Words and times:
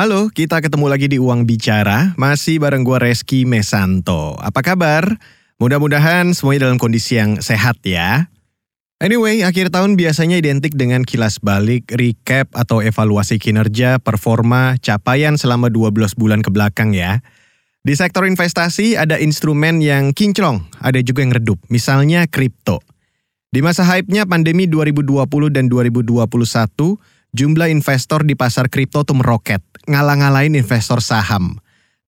Halo, 0.00 0.32
kita 0.32 0.64
ketemu 0.64 0.88
lagi 0.88 1.12
di 1.12 1.20
Uang 1.20 1.44
Bicara, 1.44 2.16
masih 2.16 2.56
bareng 2.56 2.88
gue 2.88 2.96
Reski 2.96 3.44
Mesanto. 3.44 4.32
Apa 4.40 4.64
kabar? 4.64 5.20
Mudah-mudahan 5.60 6.32
semuanya 6.32 6.64
dalam 6.64 6.80
kondisi 6.80 7.20
yang 7.20 7.36
sehat 7.44 7.84
ya. 7.84 8.32
Anyway, 8.96 9.44
akhir 9.44 9.68
tahun 9.68 10.00
biasanya 10.00 10.40
identik 10.40 10.72
dengan 10.72 11.04
kilas 11.04 11.36
balik, 11.44 11.92
recap, 11.92 12.48
atau 12.56 12.80
evaluasi 12.80 13.36
kinerja, 13.36 14.00
performa, 14.00 14.80
capaian 14.80 15.36
selama 15.36 15.68
12 15.68 16.16
bulan 16.16 16.40
ke 16.40 16.48
belakang 16.48 16.96
ya. 16.96 17.20
Di 17.84 17.92
sektor 17.92 18.24
investasi 18.24 18.96
ada 18.96 19.20
instrumen 19.20 19.84
yang 19.84 20.16
kinclong, 20.16 20.64
ada 20.80 20.96
juga 21.04 21.28
yang 21.28 21.36
redup, 21.36 21.60
misalnya 21.68 22.24
kripto. 22.24 22.80
Di 23.52 23.60
masa 23.60 23.84
hype-nya 23.84 24.24
pandemi 24.24 24.64
2020 24.64 25.28
dan 25.52 25.68
2021, 25.68 26.24
jumlah 27.34 27.70
investor 27.70 28.22
di 28.26 28.34
pasar 28.34 28.70
kripto 28.70 29.02
tuh 29.02 29.18
meroket, 29.18 29.62
ngalah-ngalahin 29.86 30.58
investor 30.58 31.02
saham. 31.02 31.58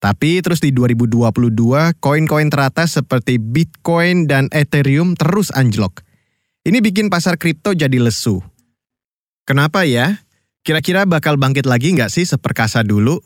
Tapi 0.03 0.43
terus 0.43 0.59
di 0.59 0.75
2022, 0.75 1.95
koin-koin 2.03 2.51
teratas 2.51 2.99
seperti 2.99 3.39
Bitcoin 3.39 4.27
dan 4.27 4.51
Ethereum 4.51 5.15
terus 5.15 5.47
anjlok. 5.55 6.03
Ini 6.67 6.83
bikin 6.83 7.07
pasar 7.07 7.39
kripto 7.39 7.71
jadi 7.71 7.99
lesu. 7.99 8.43
Kenapa 9.47 9.87
ya? 9.87 10.23
Kira-kira 10.63 11.03
bakal 11.03 11.35
bangkit 11.35 11.67
lagi 11.67 11.95
nggak 11.95 12.11
sih 12.11 12.23
seperkasa 12.23 12.83
dulu? 12.83 13.19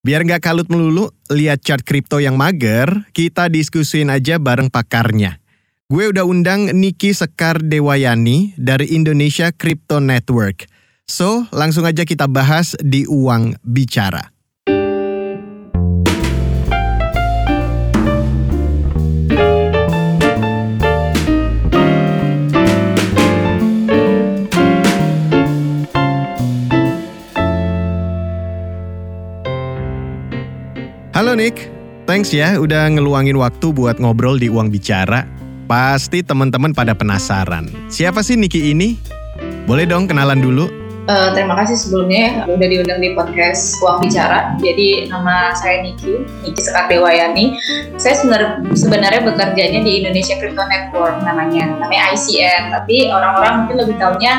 Biar 0.00 0.24
nggak 0.24 0.40
kalut 0.40 0.68
melulu, 0.72 1.12
lihat 1.28 1.60
chart 1.60 1.84
kripto 1.84 2.24
yang 2.24 2.40
mager, 2.40 3.04
kita 3.12 3.52
diskusiin 3.52 4.08
aja 4.08 4.40
bareng 4.40 4.72
pakarnya. 4.72 5.40
Gue 5.92 6.08
udah 6.08 6.24
undang 6.24 6.72
Niki 6.72 7.12
Sekar 7.12 7.60
Dewayani 7.60 8.56
dari 8.56 8.96
Indonesia 8.96 9.52
Crypto 9.52 10.00
Network. 10.00 10.64
So, 11.10 11.42
langsung 11.50 11.82
aja 11.90 12.06
kita 12.06 12.30
bahas 12.30 12.78
di 12.78 13.02
Uang 13.02 13.58
Bicara. 13.66 14.30
Halo 31.10 31.34
Nick, 31.34 31.66
thanks 32.06 32.30
ya 32.30 32.54
udah 32.62 32.86
ngeluangin 32.86 33.34
waktu 33.34 33.74
buat 33.74 33.98
ngobrol 33.98 34.38
di 34.38 34.46
Uang 34.46 34.70
Bicara. 34.70 35.26
Pasti 35.66 36.22
teman-teman 36.22 36.70
pada 36.70 36.94
penasaran. 36.94 37.66
Siapa 37.90 38.22
sih 38.22 38.38
Niki 38.38 38.70
ini? 38.70 38.94
Boleh 39.66 39.90
dong 39.90 40.06
kenalan 40.06 40.38
dulu. 40.38 40.79
Uh, 41.08 41.32
terima 41.32 41.56
kasih 41.56 41.76
sebelumnya 41.80 42.44
udah 42.44 42.68
diundang 42.68 43.00
di 43.00 43.16
podcast 43.16 43.80
Uang 43.80 44.04
Bicara. 44.04 44.56
Jadi 44.60 45.08
nama 45.08 45.56
saya 45.56 45.80
Niki, 45.80 46.26
Niki 46.44 46.60
Sekar 46.60 46.92
Dewayani. 46.92 47.56
Saya 47.96 48.20
sebenarnya 48.20 48.60
sebenarnya 48.76 49.22
bekerjanya 49.24 49.80
di 49.80 50.04
Indonesia 50.04 50.36
Crypto 50.36 50.60
Network 50.68 51.24
namanya, 51.24 51.72
namanya 51.80 52.12
ICN. 52.12 52.74
Tapi 52.74 53.08
orang-orang 53.08 53.64
mungkin 53.64 53.76
lebih 53.86 53.96
tahunya 53.96 54.34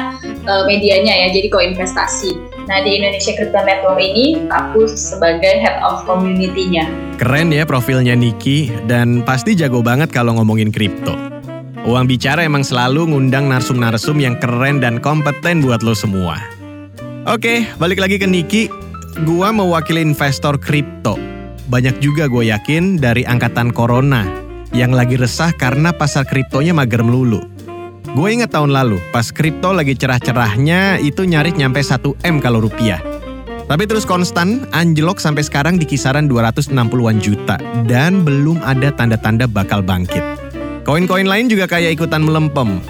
uh, 0.45 0.63
medianya 0.69 1.13
ya, 1.25 1.27
jadi 1.33 1.47
koinvestasi. 1.49 2.37
Nah 2.69 2.77
di 2.85 2.99
Indonesia 2.99 3.33
Crypto 3.33 3.61
Network 3.63 3.99
ini 4.01 4.45
aku 4.51 4.85
sebagai 4.85 5.57
head 5.61 5.81
of 5.81 6.05
community-nya. 6.05 6.85
Keren 7.17 7.49
ya 7.49 7.65
profilnya 7.65 8.13
Niki 8.13 8.69
dan 8.85 9.25
pasti 9.25 9.57
jago 9.57 9.81
banget 9.81 10.13
kalau 10.13 10.37
ngomongin 10.37 10.69
kripto. 10.69 11.30
Uang 11.81 12.05
bicara 12.05 12.45
emang 12.45 12.61
selalu 12.61 13.09
ngundang 13.09 13.49
narsum-narsum 13.49 14.21
yang 14.21 14.37
keren 14.37 14.77
dan 14.77 15.01
kompeten 15.01 15.65
buat 15.65 15.81
lo 15.81 15.97
semua. 15.97 16.37
Oke, 17.25 17.65
balik 17.81 17.97
lagi 17.97 18.21
ke 18.21 18.29
Niki. 18.29 18.69
Gua 19.25 19.49
mewakili 19.49 20.05
investor 20.05 20.61
kripto. 20.61 21.17
Banyak 21.73 21.97
juga 21.97 22.29
gue 22.29 22.53
yakin 22.53 23.01
dari 23.01 23.25
angkatan 23.25 23.73
corona 23.73 24.29
yang 24.77 24.93
lagi 24.93 25.17
resah 25.17 25.49
karena 25.57 25.89
pasar 25.89 26.29
kriptonya 26.29 26.69
mager 26.69 27.01
melulu. 27.01 27.41
Gue 28.13 28.29
inget 28.29 28.53
tahun 28.53 28.75
lalu, 28.75 29.01
pas 29.09 29.33
kripto 29.33 29.73
lagi 29.73 29.97
cerah-cerahnya 29.97 31.01
itu 31.01 31.25
nyaris 31.25 31.57
nyampe 31.57 31.81
1M 31.81 32.43
kalau 32.43 32.61
rupiah. 32.61 33.01
Tapi 33.65 33.87
terus 33.87 34.03
konstan, 34.03 34.67
anjlok 34.75 35.17
sampai 35.17 35.47
sekarang 35.47 35.79
di 35.79 35.87
kisaran 35.87 36.27
260-an 36.27 37.17
juta 37.23 37.55
dan 37.87 38.21
belum 38.21 38.59
ada 38.61 38.91
tanda-tanda 38.91 39.47
bakal 39.47 39.79
bangkit. 39.79 40.40
Koin-koin 40.81 41.29
lain 41.29 41.45
juga 41.45 41.69
kayak 41.69 41.93
ikutan 41.93 42.25
melempem. 42.25 42.81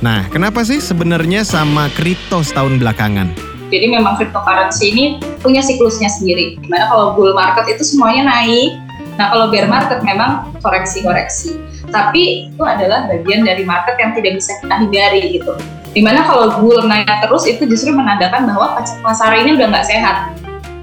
Nah, 0.00 0.24
kenapa 0.32 0.64
sih 0.64 0.80
sebenarnya 0.80 1.44
sama 1.44 1.92
kripto 1.92 2.40
setahun 2.40 2.80
belakangan? 2.80 3.28
Jadi 3.68 3.92
memang 3.92 4.16
cryptocurrency 4.16 4.88
ini 4.88 5.04
punya 5.44 5.60
siklusnya 5.60 6.08
sendiri. 6.08 6.56
Di 6.56 6.68
mana 6.70 6.88
kalau 6.88 7.12
bull 7.12 7.36
market 7.36 7.68
itu 7.68 7.84
semuanya 7.84 8.32
naik, 8.32 8.80
nah 9.20 9.28
kalau 9.28 9.52
bear 9.52 9.68
market 9.68 10.00
memang 10.00 10.48
koreksi-koreksi. 10.64 11.60
Tapi 11.92 12.48
itu 12.48 12.62
adalah 12.64 13.04
bagian 13.04 13.44
dari 13.44 13.68
market 13.68 14.00
yang 14.00 14.16
tidak 14.16 14.40
bisa 14.40 14.56
kita 14.64 14.74
hindari 14.80 15.36
gitu. 15.36 15.52
Di 15.92 16.00
mana 16.00 16.24
kalau 16.24 16.56
bull 16.60 16.88
naik 16.88 17.08
terus 17.20 17.44
itu 17.44 17.68
justru 17.68 17.92
menandakan 17.92 18.48
bahwa 18.48 18.80
pasar 19.04 19.36
ini 19.36 19.60
udah 19.60 19.66
nggak 19.76 19.86
sehat, 19.88 20.32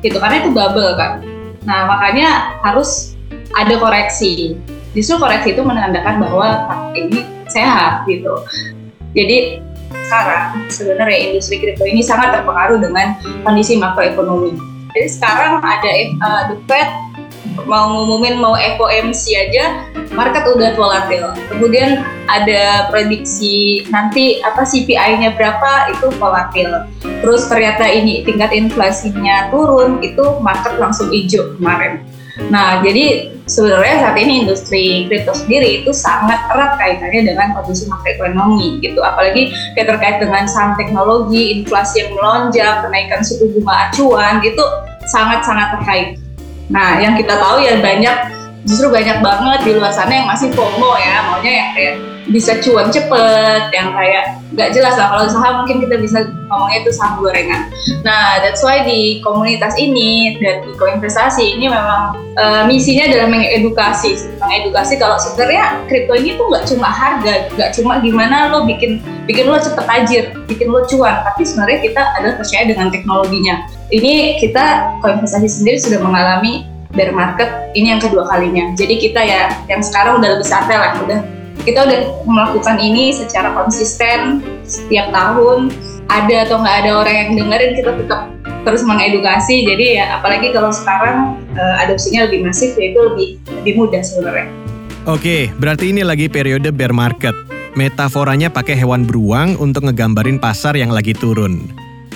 gitu 0.05 0.21
karena 0.21 0.45
itu 0.45 0.49
bubble 0.53 0.93
kan. 1.01 1.21
Nah 1.65 1.89
makanya 1.89 2.57
harus 2.61 3.17
ada 3.57 3.77
koreksi. 3.77 4.57
Justru 4.93 5.17
koreksi 5.17 5.57
itu 5.57 5.61
menandakan 5.65 6.21
bahwa 6.21 6.47
ini 6.93 7.25
sehat 7.49 8.05
gitu. 8.05 8.45
Jadi 9.13 9.61
sekarang 9.93 10.69
sebenarnya 10.69 11.17
industri 11.29 11.61
kripto 11.61 11.85
ini 11.85 12.01
sangat 12.01 12.37
terpengaruh 12.37 12.77
dengan 12.81 13.17
kondisi 13.41 13.77
makroekonomi. 13.77 14.53
Jadi 14.93 15.09
sekarang 15.09 15.61
ada 15.61 15.91
uh, 16.21 16.41
The 16.53 16.57
Fed 16.69 16.89
mau 17.65 17.93
ngumumin 17.93 18.41
mau 18.41 18.53
FOMC 18.57 19.23
aja 19.33 19.89
market 20.13 20.45
udah 20.45 20.77
volatil. 20.77 21.33
Kemudian 21.49 22.05
ada 22.29 22.89
prediksi 22.93 23.85
nanti 23.89 24.41
apa 24.45 24.61
CPI-nya 24.65 25.33
berapa 25.33 25.93
itu 25.93 26.13
volatil. 26.17 26.69
Terus 27.01 27.49
ternyata 27.49 27.89
ini 27.89 28.21
tingkat 28.21 28.53
inflasinya 28.53 29.49
turun 29.49 30.01
itu 30.05 30.23
market 30.41 30.77
langsung 30.77 31.09
hijau 31.09 31.57
kemarin. 31.57 32.05
Nah, 32.49 32.81
jadi 32.81 33.32
sebenarnya 33.45 33.95
saat 33.99 34.17
ini 34.19 34.47
industri 34.47 35.07
kripto 35.11 35.35
sendiri 35.35 35.83
itu 35.83 35.91
sangat 35.91 36.39
erat 36.51 36.79
kaitannya 36.79 37.21
dengan 37.33 37.47
kondisi 37.57 37.87
makroekonomi 37.91 38.79
gitu. 38.79 38.99
Apalagi 39.03 39.51
kayak 39.75 39.87
terkait 39.95 40.17
dengan 40.23 40.43
saham 40.47 40.75
teknologi, 40.79 41.63
inflasi 41.63 42.07
yang 42.07 42.11
melonjak, 42.15 42.75
kenaikan 42.87 43.21
suku 43.23 43.51
bunga 43.59 43.89
acuan 43.89 44.39
itu 44.43 44.63
sangat-sangat 45.11 45.67
terkait. 45.79 46.07
Nah, 46.71 46.97
yang 47.03 47.19
kita 47.19 47.35
tahu 47.35 47.59
ya 47.59 47.79
banyak 47.83 48.42
justru 48.63 48.87
banyak 48.87 49.19
banget 49.19 49.59
di 49.67 49.71
luar 49.75 49.91
sana 49.91 50.23
yang 50.23 50.27
masih 50.27 50.51
FOMO 50.55 50.95
ya, 50.99 51.15
maunya 51.27 51.51
yang 51.51 51.69
kayak 51.75 51.95
bisa 52.31 52.55
cuan 52.63 52.87
cepet, 52.87 53.67
yang 53.75 53.91
kayak 53.91 54.39
nggak 54.55 54.69
jelas 54.71 54.95
lah 54.95 55.11
kalau 55.11 55.25
saham 55.27 55.53
mungkin 55.65 55.83
kita 55.83 55.99
bisa 55.99 56.23
ngomongnya 56.47 56.85
itu 56.85 56.91
saham 56.95 57.19
gorengan. 57.19 57.67
Nah, 58.05 58.39
that's 58.39 58.63
why 58.63 58.79
di 58.85 59.19
komunitas 59.19 59.75
ini 59.75 60.39
dan 60.39 60.63
di 60.63 60.71
koinvestasi 60.79 61.59
ini 61.59 61.67
memang 61.67 62.15
uh, 62.39 62.63
misinya 62.63 63.11
adalah 63.11 63.27
mengedukasi, 63.27 64.15
mengedukasi 64.39 64.95
kalau 65.01 65.19
sebenarnya 65.19 65.83
kripto 65.91 66.13
ini 66.15 66.39
tuh 66.39 66.47
nggak 66.47 66.65
cuma 66.69 66.87
harga, 66.87 67.51
nggak 67.59 67.69
cuma 67.75 67.99
gimana 67.99 68.47
lo 68.53 68.63
bikin 68.63 69.03
bikin 69.27 69.51
lo 69.51 69.59
cepet 69.59 69.83
tajir, 69.83 70.23
bikin 70.47 70.71
lo 70.71 70.85
cuan, 70.87 71.25
tapi 71.27 71.43
sebenarnya 71.43 71.79
kita 71.83 72.01
adalah 72.21 72.35
percaya 72.39 72.63
dengan 72.63 72.87
teknologinya. 72.87 73.67
Ini 73.91 74.39
kita 74.39 74.95
koinvestasi 75.03 75.49
sendiri 75.49 75.75
sudah 75.81 75.99
mengalami 75.99 76.72
bear 76.93 77.11
market 77.11 77.49
ini 77.73 77.93
yang 77.93 78.01
kedua 78.01 78.25
kalinya. 78.29 78.71
Jadi 78.77 79.01
kita 79.01 79.21
ya 79.21 79.49
yang 79.67 79.81
sekarang 79.81 80.21
udah 80.21 80.29
lebih 80.37 80.47
santai 80.47 80.77
lah, 80.77 80.93
udah 81.01 81.19
kita 81.65 81.79
udah 81.85 81.99
melakukan 82.25 82.77
ini 82.81 83.13
secara 83.13 83.53
konsisten 83.53 84.41
setiap 84.63 85.09
tahun. 85.11 85.73
Ada 86.11 86.45
atau 86.45 86.61
nggak 86.61 86.77
ada 86.85 86.91
orang 86.99 87.15
yang 87.15 87.29
dengerin 87.39 87.71
kita 87.79 87.91
tetap 87.97 88.21
terus 88.63 88.83
mengedukasi. 88.85 89.65
Jadi 89.65 89.97
ya 89.97 90.19
apalagi 90.19 90.53
kalau 90.53 90.69
sekarang 90.69 91.41
uh, 91.57 91.75
adopsinya 91.83 92.29
lebih 92.29 92.45
masif 92.45 92.75
yaitu 92.77 92.99
lebih 93.01 93.27
lebih 93.61 93.73
mudah 93.79 94.01
sebenarnya. 94.03 94.47
Oke, 95.03 95.51
berarti 95.59 95.91
ini 95.91 95.99
lagi 96.05 96.31
periode 96.31 96.71
bear 96.71 96.95
market. 96.95 97.35
Metaforanya 97.73 98.53
pakai 98.53 98.77
hewan 98.77 99.03
beruang 99.03 99.57
untuk 99.57 99.89
ngegambarin 99.89 100.37
pasar 100.37 100.77
yang 100.77 100.93
lagi 100.93 101.11
turun. 101.17 101.65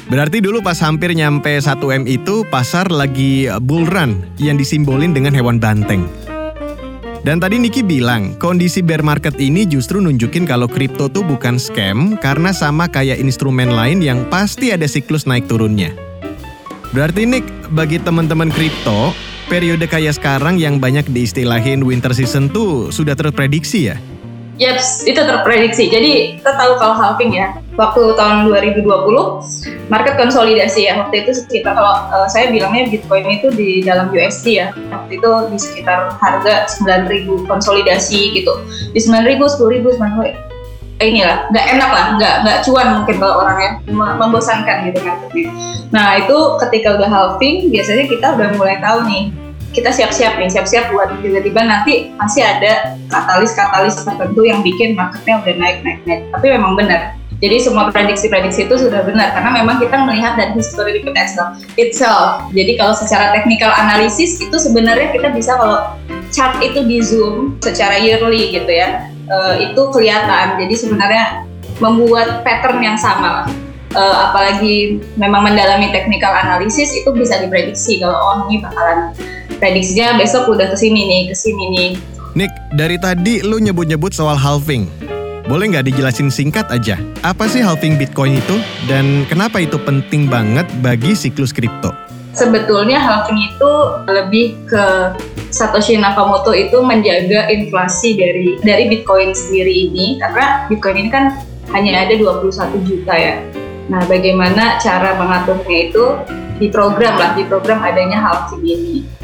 Berarti 0.07 0.39
dulu 0.39 0.63
pas 0.63 0.79
hampir 0.79 1.11
nyampe 1.11 1.59
1M 1.59 2.07
itu 2.07 2.47
pasar 2.47 2.87
lagi 2.87 3.51
bull 3.59 3.83
run 3.83 4.23
yang 4.39 4.55
disimbolin 4.55 5.11
dengan 5.11 5.35
hewan 5.35 5.59
banteng. 5.59 6.07
Dan 7.27 7.43
tadi 7.43 7.59
Niki 7.59 7.83
bilang, 7.83 8.39
kondisi 8.39 8.79
bear 8.79 9.03
market 9.03 9.35
ini 9.35 9.67
justru 9.67 9.99
nunjukin 9.99 10.47
kalau 10.47 10.63
kripto 10.63 11.11
tuh 11.11 11.27
bukan 11.27 11.59
scam 11.59 12.15
karena 12.23 12.55
sama 12.55 12.87
kayak 12.87 13.19
instrumen 13.19 13.67
lain 13.67 13.99
yang 13.99 14.23
pasti 14.31 14.71
ada 14.71 14.87
siklus 14.87 15.27
naik 15.27 15.43
turunnya. 15.51 15.91
Berarti 16.95 17.27
Nick, 17.27 17.43
bagi 17.75 17.99
teman-teman 17.99 18.47
kripto, 18.47 19.11
periode 19.51 19.91
kayak 19.91 20.15
sekarang 20.15 20.55
yang 20.55 20.79
banyak 20.79 21.03
diistilahin 21.11 21.83
winter 21.83 22.15
season 22.15 22.47
tuh 22.47 22.95
sudah 22.95 23.11
terprediksi 23.11 23.91
ya? 23.91 23.99
Yaps, 24.55 25.03
itu 25.03 25.19
terprediksi. 25.19 25.91
Jadi 25.91 26.39
kita 26.39 26.55
tahu 26.55 26.79
kalau 26.79 26.95
halving 26.95 27.35
ya, 27.35 27.59
waktu 27.77 28.01
tahun 28.17 28.49
2020 28.49 28.83
market 29.87 30.13
konsolidasi 30.17 30.89
ya. 30.89 30.97
Waktu 30.99 31.23
itu 31.23 31.31
sekitar 31.45 31.77
kalau 31.77 31.93
uh, 32.09 32.27
saya 32.27 32.49
bilangnya 32.49 32.89
Bitcoin 32.89 33.25
itu 33.29 33.47
di 33.53 33.85
dalam 33.85 34.09
USD 34.09 34.57
ya. 34.57 34.73
Waktu 34.89 35.21
itu 35.21 35.29
di 35.53 35.57
sekitar 35.61 36.17
harga 36.17 36.65
9.000 36.81 37.45
konsolidasi 37.45 38.33
gitu. 38.35 38.53
Di 38.91 38.99
9.000 38.99 39.39
10.000 39.39 39.95
90.000 39.95 40.47
inilah 40.97 41.45
nggak 41.53 41.65
enak 41.77 41.89
lah 41.93 42.05
nggak 42.17 42.35
nggak 42.41 42.57
cuan 42.65 42.87
mungkin 42.97 43.15
kalau 43.21 43.45
orangnya 43.45 43.71
membosankan 43.93 44.89
gitu 44.89 44.99
kan. 45.05 45.15
Nah 45.93 46.17
itu 46.17 46.37
ketika 46.65 46.97
udah 46.97 47.05
halving 47.05 47.69
biasanya 47.69 48.09
kita 48.09 48.27
udah 48.33 48.49
mulai 48.57 48.81
tahu 48.81 49.05
nih 49.05 49.29
kita 49.77 49.93
siap-siap 49.93 50.41
nih, 50.41 50.49
siap-siap 50.49 50.89
buat 50.89 51.13
tiba-tiba 51.21 51.61
nanti 51.61 52.09
masih 52.17 52.41
ada 52.41 52.97
katalis-katalis 53.13 54.01
tertentu 54.01 54.41
yang 54.41 54.65
bikin 54.65 54.97
marketnya 54.97 55.37
udah 55.37 55.53
naik-naik-naik. 55.53 56.21
Tapi 56.33 56.45
memang 56.49 56.73
benar, 56.73 57.13
jadi 57.37 57.61
semua 57.61 57.93
prediksi-prediksi 57.93 58.65
itu 58.65 58.75
sudah 58.81 59.05
benar 59.05 59.29
karena 59.29 59.61
memang 59.61 59.77
kita 59.77 59.93
melihat 60.09 60.41
dari 60.41 60.57
history 60.57 61.05
itself. 61.05 61.61
itself. 61.77 62.49
Jadi 62.49 62.73
kalau 62.81 62.97
secara 62.97 63.29
technical 63.29 63.69
analisis 63.77 64.41
itu 64.41 64.57
sebenarnya 64.57 65.13
kita 65.13 65.29
bisa 65.29 65.53
kalau 65.53 65.93
chart 66.33 66.57
itu 66.65 66.81
di 66.89 66.97
zoom 66.97 67.61
secara 67.61 68.01
yearly 68.01 68.49
gitu 68.49 68.71
ya, 68.73 69.05
uh, 69.29 69.53
itu 69.53 69.77
kelihatan. 69.93 70.57
Jadi 70.57 70.73
sebenarnya 70.73 71.45
membuat 71.77 72.41
pattern 72.41 72.81
yang 72.81 72.97
sama. 72.97 73.45
Uh, 73.93 74.29
apalagi 74.29 74.99
memang 75.15 75.47
mendalami 75.47 75.93
technical 75.93 76.29
analisis 76.29 76.91
itu 76.91 77.07
bisa 77.15 77.39
diprediksi 77.39 78.03
kalau 78.03 78.19
oh 78.19 78.37
ini 78.45 78.59
bakalan 78.59 79.15
prediksinya 79.63 80.19
besok 80.19 80.49
udah 80.53 80.69
ke 80.73 80.77
sini 80.77 81.01
nih, 81.05 81.21
ke 81.31 81.35
sini 81.37 81.63
nih. 81.71 81.89
Nick, 82.33 82.51
dari 82.73 82.97
tadi 82.97 83.41
lu 83.45 83.57
nyebut-nyebut 83.61 84.13
soal 84.13 84.37
halving. 84.37 84.89
Boleh 85.47 85.71
nggak 85.71 85.87
dijelasin 85.87 86.27
singkat 86.27 86.67
aja, 86.67 86.99
apa 87.23 87.47
sih 87.47 87.63
halving 87.63 87.95
Bitcoin 87.95 88.35
itu 88.35 88.59
dan 88.83 89.23
kenapa 89.31 89.63
itu 89.63 89.79
penting 89.79 90.27
banget 90.27 90.67
bagi 90.83 91.15
siklus 91.15 91.55
kripto? 91.55 91.87
Sebetulnya 92.35 92.99
halving 92.99 93.39
itu 93.39 93.71
lebih 94.11 94.59
ke 94.67 95.15
Satoshi 95.47 95.95
Nakamoto 96.03 96.51
itu 96.51 96.83
menjaga 96.83 97.47
inflasi 97.47 98.19
dari 98.19 98.59
dari 98.59 98.91
Bitcoin 98.91 99.31
sendiri 99.31 99.87
ini 99.87 100.19
karena 100.19 100.67
Bitcoin 100.67 101.07
ini 101.07 101.09
kan 101.15 101.39
hanya 101.71 102.03
ada 102.03 102.19
21 102.19 102.83
juta 102.83 103.15
ya. 103.15 103.39
Nah, 103.87 104.03
bagaimana 104.03 104.75
cara 104.83 105.15
mengaturnya 105.15 105.77
itu 105.87 106.05
di 106.59 106.67
program 106.67 107.15
lah, 107.15 107.31
di 107.39 107.47
program 107.47 107.79
adanya 107.87 108.19
halving 108.19 108.67
ini 108.67 109.16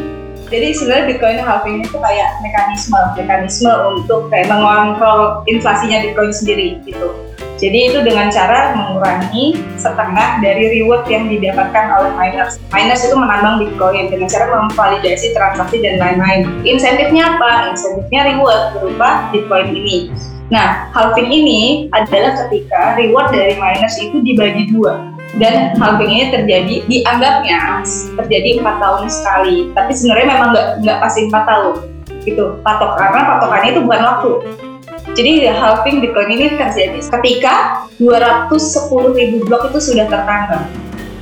jadi 0.54 0.70
sebenarnya 0.70 1.06
Bitcoin 1.10 1.42
halving 1.42 1.82
itu 1.82 1.98
kayak 1.98 2.38
mekanisme 2.46 3.00
mekanisme 3.18 3.74
untuk 3.90 4.30
kayak 4.30 4.54
mengontrol 4.54 5.42
inflasinya 5.50 6.06
Bitcoin 6.06 6.30
sendiri 6.30 6.78
gitu. 6.86 7.10
Jadi 7.58 7.90
itu 7.90 8.00
dengan 8.06 8.30
cara 8.30 8.78
mengurangi 8.78 9.58
setengah 9.82 10.46
dari 10.46 10.78
reward 10.78 11.10
yang 11.10 11.26
didapatkan 11.26 11.86
oleh 11.98 12.12
miners. 12.14 12.62
Miners 12.70 13.02
itu 13.02 13.18
menambang 13.18 13.66
Bitcoin 13.66 14.14
dengan 14.14 14.30
cara 14.30 14.46
memvalidasi 14.54 15.34
transaksi 15.34 15.82
dan 15.82 15.98
lain-lain. 15.98 16.46
Insentifnya 16.62 17.34
apa? 17.34 17.74
Insentifnya 17.74 18.36
reward 18.36 18.78
berupa 18.78 19.34
Bitcoin 19.34 19.74
ini. 19.74 20.14
Nah, 20.54 20.92
halving 20.94 21.34
ini 21.34 21.90
adalah 21.98 22.36
ketika 22.46 22.94
reward 23.00 23.34
dari 23.34 23.58
miners 23.58 23.98
itu 23.98 24.22
dibagi 24.22 24.70
dua 24.70 25.13
dan 25.42 25.74
halving 25.82 26.12
ini 26.14 26.26
terjadi 26.30 26.76
dianggapnya 26.86 27.82
terjadi 28.22 28.62
empat 28.62 28.76
tahun 28.78 29.04
sekali. 29.10 29.56
Tapi 29.74 29.92
sebenarnya 29.94 30.28
memang 30.30 30.50
nggak 30.54 30.68
nggak 30.86 30.98
pasti 31.02 31.20
empat 31.30 31.44
tahun 31.50 31.76
gitu. 32.24 32.46
Patok 32.62 32.92
karena 32.98 33.20
patokannya 33.36 33.70
itu 33.74 33.82
bukan 33.82 34.02
waktu. 34.02 34.32
Jadi 35.14 35.32
halving 35.46 36.02
Bitcoin 36.02 36.30
ini 36.32 36.46
terjadi 36.58 36.98
ketika 36.98 37.86
210 38.02 39.14
ribu 39.14 39.38
blok 39.46 39.70
itu 39.70 39.94
sudah 39.94 40.10
tertambah 40.10 40.64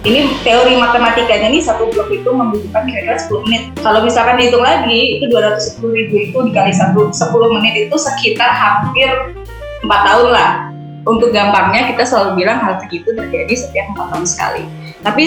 ini 0.01 0.33
teori 0.41 0.81
matematikanya 0.81 1.53
nih 1.53 1.61
satu 1.61 1.85
blok 1.93 2.09
itu 2.09 2.25
membutuhkan 2.25 2.89
kira-kira 2.89 3.21
10 3.21 3.45
menit. 3.45 3.61
Kalau 3.85 4.01
misalkan 4.01 4.41
dihitung 4.41 4.65
lagi, 4.65 5.21
itu 5.21 5.25
210 5.29 5.93
ribu 5.93 6.15
itu 6.17 6.37
dikali 6.49 6.73
satu 6.73 7.13
10 7.13 7.53
menit 7.53 7.73
itu 7.85 7.95
sekitar 7.99 8.49
hampir 8.49 9.13
4 9.85 9.89
tahun 9.89 10.29
lah 10.33 10.70
untuk 11.05 11.33
gampangnya 11.33 11.89
kita 11.93 12.03
selalu 12.05 12.43
bilang 12.43 12.61
hal 12.61 12.77
itu 12.85 13.09
terjadi 13.09 13.53
setiap 13.57 13.85
empat 13.95 14.05
tahun 14.13 14.25
sekali. 14.27 14.63
Tapi 15.01 15.23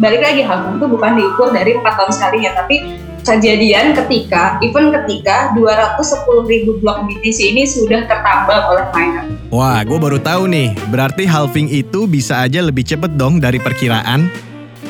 balik 0.00 0.24
lagi 0.24 0.40
hal 0.40 0.72
itu 0.72 0.86
bukan 0.88 1.12
diukur 1.20 1.52
dari 1.52 1.76
empat 1.76 1.94
tahun 2.00 2.12
sekalinya, 2.16 2.50
tapi 2.64 2.96
kejadian 3.28 3.92
ketika, 3.92 4.56
even 4.64 4.88
ketika 4.88 5.52
210 5.52 6.48
ribu 6.48 6.80
blok 6.80 7.04
BTC 7.04 7.52
ini 7.52 7.68
sudah 7.68 8.08
tertambah 8.08 8.58
oleh 8.72 8.84
miner. 8.96 9.24
Wah, 9.52 9.84
gue 9.84 9.98
baru 10.00 10.16
tahu 10.16 10.48
nih, 10.48 10.72
berarti 10.88 11.28
halving 11.28 11.68
itu 11.68 12.08
bisa 12.08 12.40
aja 12.40 12.64
lebih 12.64 12.88
cepet 12.88 13.20
dong 13.20 13.36
dari 13.36 13.60
perkiraan. 13.60 14.32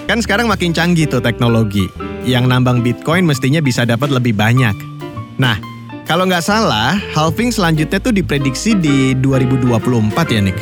Kan 0.07 0.23
sekarang 0.23 0.47
makin 0.47 0.71
canggih 0.71 1.11
tuh 1.11 1.19
teknologi. 1.19 1.91
Yang 2.23 2.45
nambang 2.47 2.79
Bitcoin 2.81 3.27
mestinya 3.27 3.59
bisa 3.59 3.83
dapat 3.83 4.15
lebih 4.15 4.39
banyak. 4.39 4.73
Nah, 5.43 5.59
kalau 6.09 6.25
nggak 6.25 6.41
salah, 6.41 6.97
halving 7.13 7.53
selanjutnya 7.53 8.01
tuh 8.01 8.17
diprediksi 8.17 8.73
di 8.73 9.13
2024 9.21 10.09
ya, 10.33 10.41
Nick? 10.41 10.57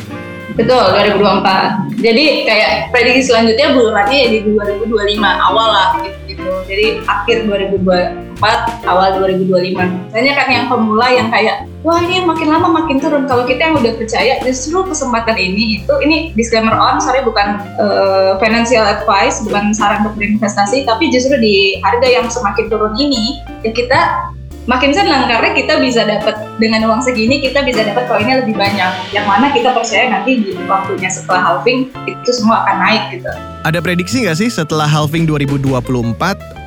Betul, 0.58 0.82
2024. 1.22 2.02
Jadi 2.02 2.48
kayak 2.48 2.90
prediksi 2.90 3.30
selanjutnya 3.30 3.76
bulannya 3.76 4.18
ya 4.18 4.28
di 4.34 4.38
2025 4.42 5.22
awal 5.22 5.68
lah 5.70 5.88
gitu. 6.26 6.42
Jadi 6.66 7.04
akhir 7.06 7.46
2024, 7.46 8.88
awal 8.90 9.22
2025. 9.22 10.10
Banyak 10.10 10.34
kan 10.34 10.48
yang 10.50 10.66
pemula 10.66 11.06
yang 11.12 11.28
kayak, 11.30 11.68
wah 11.86 12.00
ini 12.02 12.24
makin 12.26 12.50
lama 12.50 12.82
makin 12.82 12.98
turun. 12.98 13.28
Kalau 13.30 13.46
kita 13.46 13.70
yang 13.70 13.76
udah 13.78 13.94
percaya, 14.00 14.40
justru 14.42 14.82
kesempatan 14.82 15.36
ini 15.38 15.84
itu, 15.84 15.94
ini 16.02 16.34
disclaimer 16.34 16.74
on, 16.74 16.98
sorry 16.98 17.22
bukan 17.22 17.60
uh, 17.78 18.34
financial 18.42 18.82
advice, 18.82 19.44
bukan 19.46 19.70
saran 19.76 20.02
untuk 20.08 20.18
berinvestasi, 20.18 20.88
tapi 20.88 21.12
justru 21.12 21.38
di 21.38 21.78
harga 21.84 22.08
yang 22.08 22.26
semakin 22.32 22.66
turun 22.66 22.96
ini, 22.98 23.44
ya 23.62 23.70
kita 23.76 24.32
makin 24.66 24.90
senang 24.90 25.30
karena 25.30 25.54
kita 25.54 25.78
bisa 25.78 26.02
dapat 26.02 26.34
dengan 26.58 26.90
uang 26.90 26.98
segini 26.98 27.38
kita 27.38 27.62
bisa 27.62 27.86
dapat 27.86 28.10
koinnya 28.10 28.42
lebih 28.42 28.58
banyak 28.58 28.90
yang 29.14 29.26
mana 29.26 29.54
kita 29.54 29.70
percaya 29.70 30.10
nanti 30.10 30.42
di 30.42 30.52
waktunya 30.66 31.06
setelah 31.06 31.40
halving 31.54 31.86
itu 32.04 32.30
semua 32.34 32.66
akan 32.66 32.76
naik 32.82 33.02
gitu. 33.14 33.30
Ada 33.62 33.78
prediksi 33.78 34.26
nggak 34.26 34.38
sih 34.42 34.50
setelah 34.50 34.90
halving 34.90 35.22
2024 35.22 35.86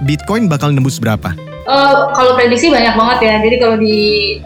Bitcoin 0.07 0.47
bakal 0.47 0.71
nembus 0.71 0.95
berapa? 0.95 1.35
Uh, 1.69 2.09
kalau 2.17 2.33
prediksi 2.33 2.71
banyak 2.73 2.97
banget 2.97 3.19
ya. 3.29 3.35
Jadi 3.45 3.55
kalau 3.61 3.77
di 3.77 3.97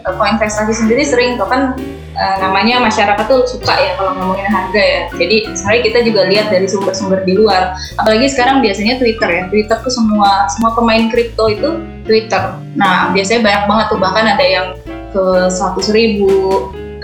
uh, 0.04 0.12
koin 0.18 0.36
investasi 0.36 0.74
sendiri 0.76 1.08
sering 1.08 1.40
tuh 1.40 1.48
kan 1.48 1.72
uh, 2.18 2.36
namanya 2.42 2.84
masyarakat 2.84 3.24
tuh 3.24 3.48
suka 3.48 3.72
ya 3.80 3.96
kalau 3.96 4.12
ngomongin 4.18 4.44
harga 4.50 4.82
ya. 4.82 5.02
Jadi 5.14 5.56
sebenarnya 5.56 5.82
kita 5.88 5.98
juga 6.04 6.20
lihat 6.28 6.46
dari 6.52 6.68
sumber-sumber 6.68 7.24
di 7.24 7.32
luar. 7.38 7.72
Apalagi 7.96 8.28
sekarang 8.28 8.60
biasanya 8.60 9.00
Twitter 9.00 9.30
ya. 9.30 9.42
Twitter 9.48 9.78
tuh 9.80 9.94
semua 9.94 10.50
semua 10.52 10.76
pemain 10.76 11.08
kripto 11.08 11.48
itu 11.48 11.93
Twitter. 12.04 12.60
Nah 12.76 13.10
biasanya 13.10 13.40
banyak 13.42 13.64
banget 13.66 13.86
tuh 13.90 13.98
bahkan 13.98 14.24
ada 14.28 14.44
yang 14.44 14.66
ke 15.10 15.24
100 15.50 15.96
ribu. 15.96 16.30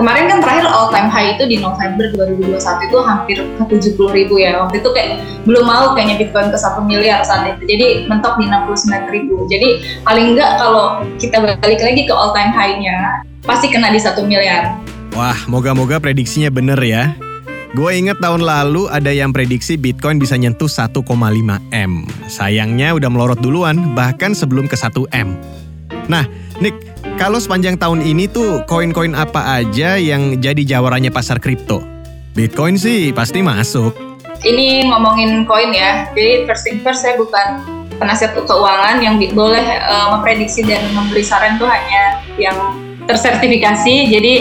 Kemarin 0.00 0.32
kan 0.32 0.38
terakhir 0.40 0.64
all 0.64 0.88
time 0.88 1.12
high 1.12 1.36
itu 1.36 1.44
di 1.44 1.60
November 1.60 2.08
2021 2.16 2.56
itu 2.88 2.98
hampir 3.04 3.36
ke 3.36 3.62
70 3.68 4.16
ribu 4.16 4.40
ya. 4.40 4.56
Waktu 4.64 4.80
itu 4.80 4.90
kayak 4.96 5.20
belum 5.44 5.64
mau 5.68 5.92
kayaknya 5.92 6.16
Bitcoin 6.24 6.48
ke 6.48 6.56
1 6.56 6.80
miliar 6.88 7.20
saat 7.20 7.44
itu. 7.52 7.68
Jadi 7.68 7.86
mentok 8.08 8.40
di 8.40 8.48
69 8.48 9.12
ribu. 9.12 9.44
Jadi 9.52 10.00
paling 10.00 10.32
enggak 10.32 10.56
kalau 10.56 11.04
kita 11.20 11.36
balik 11.44 11.80
lagi 11.84 12.08
ke 12.08 12.14
all 12.16 12.32
time 12.32 12.48
high-nya 12.56 13.28
pasti 13.44 13.68
kena 13.68 13.92
di 13.92 14.00
1 14.00 14.16
miliar. 14.24 14.72
Wah, 15.12 15.36
moga-moga 15.52 16.00
prediksinya 16.00 16.48
bener 16.48 16.80
ya. 16.80 17.12
Gue 17.70 17.94
inget 17.94 18.18
tahun 18.18 18.42
lalu 18.42 18.90
ada 18.90 19.14
yang 19.14 19.30
prediksi 19.30 19.78
Bitcoin 19.78 20.18
bisa 20.18 20.34
nyentuh 20.34 20.66
1,5 20.66 21.06
M. 21.70 21.92
Sayangnya 22.26 22.98
udah 22.98 23.06
melorot 23.06 23.38
duluan, 23.38 23.94
bahkan 23.94 24.34
sebelum 24.34 24.66
ke 24.66 24.74
1 24.74 25.06
M. 25.14 25.38
Nah, 26.10 26.26
Nick, 26.58 26.74
kalau 27.14 27.38
sepanjang 27.38 27.78
tahun 27.78 28.02
ini 28.02 28.26
tuh 28.26 28.66
koin-koin 28.66 29.14
apa 29.14 29.62
aja 29.62 29.94
yang 30.02 30.42
jadi 30.42 30.58
jawarannya 30.66 31.14
pasar 31.14 31.38
kripto? 31.38 31.78
Bitcoin 32.34 32.74
sih 32.74 33.14
pasti 33.14 33.38
masuk. 33.38 33.94
Ini 34.42 34.90
ngomongin 34.90 35.46
koin 35.46 35.70
ya, 35.70 36.10
jadi 36.10 36.50
first 36.50 36.66
thing 36.66 36.82
first 36.82 37.06
saya 37.06 37.22
bukan 37.22 37.62
penasihat 38.02 38.34
keuangan 38.34 38.98
yang 38.98 39.14
boleh 39.30 39.78
uh, 39.86 40.18
memprediksi 40.18 40.66
dan 40.66 40.82
memberi 40.90 41.22
saran 41.22 41.54
tuh 41.54 41.70
hanya 41.70 42.18
yang 42.34 42.58
tersertifikasi. 43.06 44.10
Jadi 44.10 44.34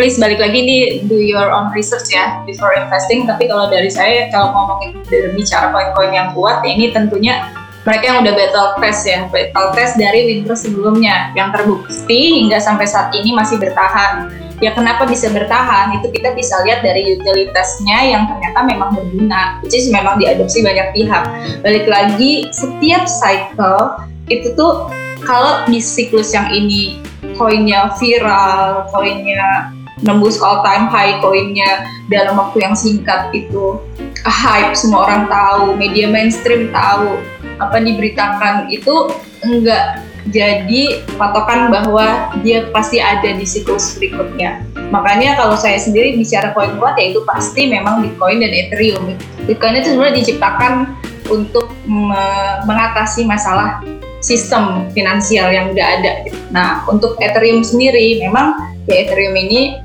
please 0.00 0.16
balik 0.16 0.40
lagi 0.40 0.64
nih 0.64 1.04
do 1.12 1.20
your 1.20 1.52
own 1.52 1.68
research 1.76 2.08
ya 2.08 2.40
before 2.48 2.72
investing. 2.72 3.28
Tapi 3.28 3.44
kalau 3.44 3.68
dari 3.68 3.92
saya 3.92 4.32
kalau 4.32 4.48
ngomongin 4.56 4.96
bicara 5.36 5.68
koin-koin 5.76 6.16
yang 6.16 6.32
kuat, 6.32 6.64
ini 6.64 6.88
tentunya 6.88 7.52
mereka 7.84 8.08
yang 8.08 8.24
udah 8.24 8.32
battle 8.32 8.68
test 8.80 9.04
ya, 9.04 9.28
battle 9.28 9.76
test 9.76 10.00
dari 10.00 10.24
winter 10.24 10.56
sebelumnya 10.56 11.36
yang 11.36 11.52
terbukti 11.52 12.40
hingga 12.40 12.56
sampai 12.56 12.88
saat 12.88 13.12
ini 13.12 13.36
masih 13.36 13.60
bertahan. 13.60 14.32
Ya 14.64 14.72
kenapa 14.72 15.04
bisa 15.04 15.28
bertahan? 15.28 15.92
Itu 16.00 16.08
kita 16.08 16.32
bisa 16.32 16.64
lihat 16.64 16.80
dari 16.80 17.20
utilitasnya 17.20 18.16
yang 18.16 18.24
ternyata 18.24 18.64
memang 18.64 18.96
berguna, 18.96 19.60
which 19.60 19.76
is 19.76 19.92
memang 19.92 20.16
diadopsi 20.16 20.64
banyak 20.64 20.96
pihak. 20.96 21.28
Balik 21.60 21.84
lagi, 21.84 22.48
setiap 22.56 23.04
cycle 23.04 24.00
itu 24.32 24.48
tuh 24.56 24.88
kalau 25.28 25.68
di 25.68 25.76
siklus 25.76 26.32
yang 26.32 26.48
ini 26.48 27.04
koinnya 27.36 27.92
viral, 28.00 28.88
koinnya 28.92 29.79
nembus 30.00 30.40
all 30.40 30.64
time 30.64 30.88
high 30.88 31.20
koinnya 31.20 31.84
dalam 32.08 32.38
waktu 32.38 32.64
yang 32.64 32.74
singkat 32.74 33.28
itu 33.36 33.76
hype 34.24 34.72
semua 34.72 35.10
orang 35.10 35.28
tahu 35.28 35.76
media 35.76 36.08
mainstream 36.08 36.72
tahu 36.72 37.20
apa 37.60 37.76
diberitakan 37.82 38.72
itu 38.72 39.12
enggak 39.44 40.04
jadi 40.28 41.00
patokan 41.16 41.72
bahwa 41.72 42.28
dia 42.44 42.68
pasti 42.68 43.00
ada 43.00 43.32
di 43.32 43.46
siklus 43.48 43.96
berikutnya. 43.96 44.60
Makanya 44.92 45.40
kalau 45.40 45.56
saya 45.56 45.80
sendiri 45.80 46.12
bicara 46.12 46.52
koin 46.52 46.76
kuat 46.76 47.00
ya 47.00 47.14
itu 47.14 47.24
pasti 47.24 47.72
memang 47.72 48.04
Bitcoin 48.04 48.44
dan 48.44 48.52
Ethereum. 48.52 49.16
Bitcoin 49.48 49.80
itu 49.80 49.96
sebenarnya 49.96 50.16
diciptakan 50.20 50.72
untuk 51.32 51.72
me 51.88 52.20
mengatasi 52.68 53.24
masalah 53.24 53.80
sistem 54.20 54.88
finansial 54.92 55.48
yang 55.52 55.72
udah 55.72 55.86
ada. 56.00 56.12
Nah, 56.52 56.84
untuk 56.88 57.16
Ethereum 57.20 57.64
sendiri 57.64 58.20
memang 58.20 58.56
ya 58.88 59.04
Ethereum 59.04 59.36
ini 59.36 59.76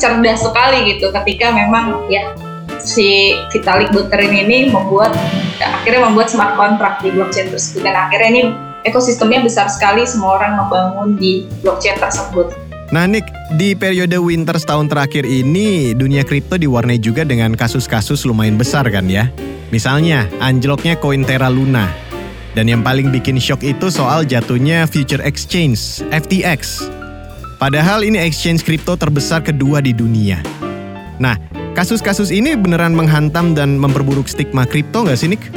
cerdas 0.00 0.42
sekali 0.42 0.90
gitu 0.90 1.14
ketika 1.14 1.54
memang 1.54 2.10
ya 2.10 2.34
si 2.82 3.38
Vitalik 3.54 3.94
Buterin 3.94 4.34
ini 4.34 4.68
membuat 4.68 5.14
ya, 5.62 5.80
akhirnya 5.80 6.10
membuat 6.10 6.28
smart 6.28 6.58
contract 6.58 7.06
di 7.06 7.14
blockchain 7.14 7.48
tersebut 7.48 7.86
dan 7.86 7.94
akhirnya 7.94 8.28
ini 8.34 8.42
ekosistemnya 8.84 9.40
besar 9.40 9.70
sekali 9.70 10.04
semua 10.04 10.42
orang 10.42 10.60
membangun 10.60 11.16
di 11.16 11.48
blockchain 11.64 11.96
tersebut. 11.96 12.52
Nah 12.92 13.08
Nick, 13.08 13.26
di 13.56 13.72
periode 13.72 14.20
winter 14.20 14.54
setahun 14.54 14.92
terakhir 14.92 15.24
ini 15.24 15.96
dunia 15.96 16.22
kripto 16.22 16.60
diwarnai 16.60 17.00
juga 17.00 17.24
dengan 17.24 17.56
kasus-kasus 17.56 18.28
lumayan 18.28 18.60
besar 18.60 18.86
kan 18.92 19.08
ya. 19.08 19.32
Misalnya 19.72 20.28
anjloknya 20.38 21.00
koin 21.00 21.24
Terra 21.24 21.48
Luna. 21.50 22.03
Dan 22.54 22.70
yang 22.70 22.86
paling 22.86 23.10
bikin 23.10 23.34
shock 23.42 23.66
itu 23.66 23.90
soal 23.90 24.22
jatuhnya 24.22 24.86
Future 24.86 25.18
Exchange, 25.26 26.06
FTX. 26.14 26.86
Padahal 27.58 28.06
ini 28.06 28.22
exchange 28.22 28.62
kripto 28.62 28.94
terbesar 28.94 29.42
kedua 29.42 29.82
di 29.82 29.90
dunia. 29.90 30.38
Nah, 31.18 31.34
kasus-kasus 31.74 32.30
ini 32.30 32.54
beneran 32.54 32.94
menghantam 32.94 33.58
dan 33.58 33.74
memperburuk 33.78 34.30
stigma 34.30 34.66
kripto 34.70 35.02
nggak 35.02 35.18
sih 35.18 35.34
Nick? 35.34 35.50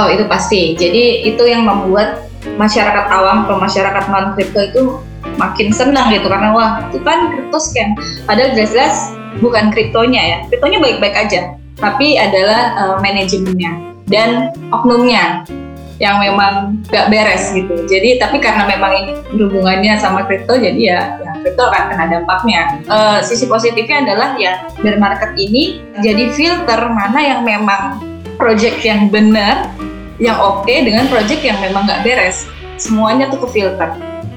Oh 0.00 0.08
itu 0.08 0.24
pasti. 0.24 0.72
Jadi 0.80 1.28
itu 1.28 1.44
yang 1.44 1.68
membuat 1.68 2.24
masyarakat 2.56 3.04
awam 3.12 3.44
atau 3.44 3.56
masyarakat 3.60 4.04
non 4.08 4.32
kripto 4.32 4.60
itu 4.64 4.82
makin 5.36 5.68
senang 5.72 6.12
gitu 6.12 6.28
karena 6.28 6.52
wah 6.52 6.70
itu 6.88 7.00
kan 7.02 7.32
kripto 7.32 7.58
scam 7.58 7.96
padahal 8.28 8.52
jelas-jelas 8.52 9.16
bukan 9.40 9.72
kriptonya 9.72 10.22
ya 10.22 10.36
kriptonya 10.52 10.78
baik-baik 10.78 11.16
aja 11.16 11.56
tapi 11.80 12.20
adalah 12.20 12.76
uh, 12.78 12.96
manajemennya 13.00 13.72
dan 14.06 14.52
oknumnya 14.70 15.42
yang 16.02 16.18
memang 16.18 16.80
gak 16.90 17.10
beres 17.12 17.54
gitu 17.54 17.86
jadi 17.86 18.18
tapi 18.18 18.42
karena 18.42 18.66
memang 18.66 18.92
ini 18.98 19.12
berhubungannya 19.34 19.94
sama 19.98 20.26
kripto 20.26 20.58
jadi 20.58 20.80
ya, 20.80 21.00
ya 21.22 21.30
kripto 21.42 21.70
akan 21.70 21.84
kena 21.94 22.04
dampaknya 22.10 22.60
uh, 22.90 23.18
sisi 23.22 23.46
positifnya 23.46 24.02
adalah 24.02 24.34
ya 24.34 24.66
bear 24.82 24.98
market 24.98 25.34
ini 25.38 25.82
jadi 26.02 26.34
filter 26.34 26.80
mana 26.90 27.20
yang 27.22 27.40
memang 27.46 28.02
project 28.36 28.82
yang 28.82 29.08
benar 29.08 29.70
yang 30.22 30.38
oke 30.38 30.62
okay 30.62 30.86
dengan 30.86 31.10
project 31.10 31.42
yang 31.42 31.58
memang 31.58 31.86
nggak 31.86 32.06
beres. 32.06 32.46
Semuanya 32.78 33.30
tuh 33.30 33.46
ke 33.46 33.60
filter. 33.60 33.90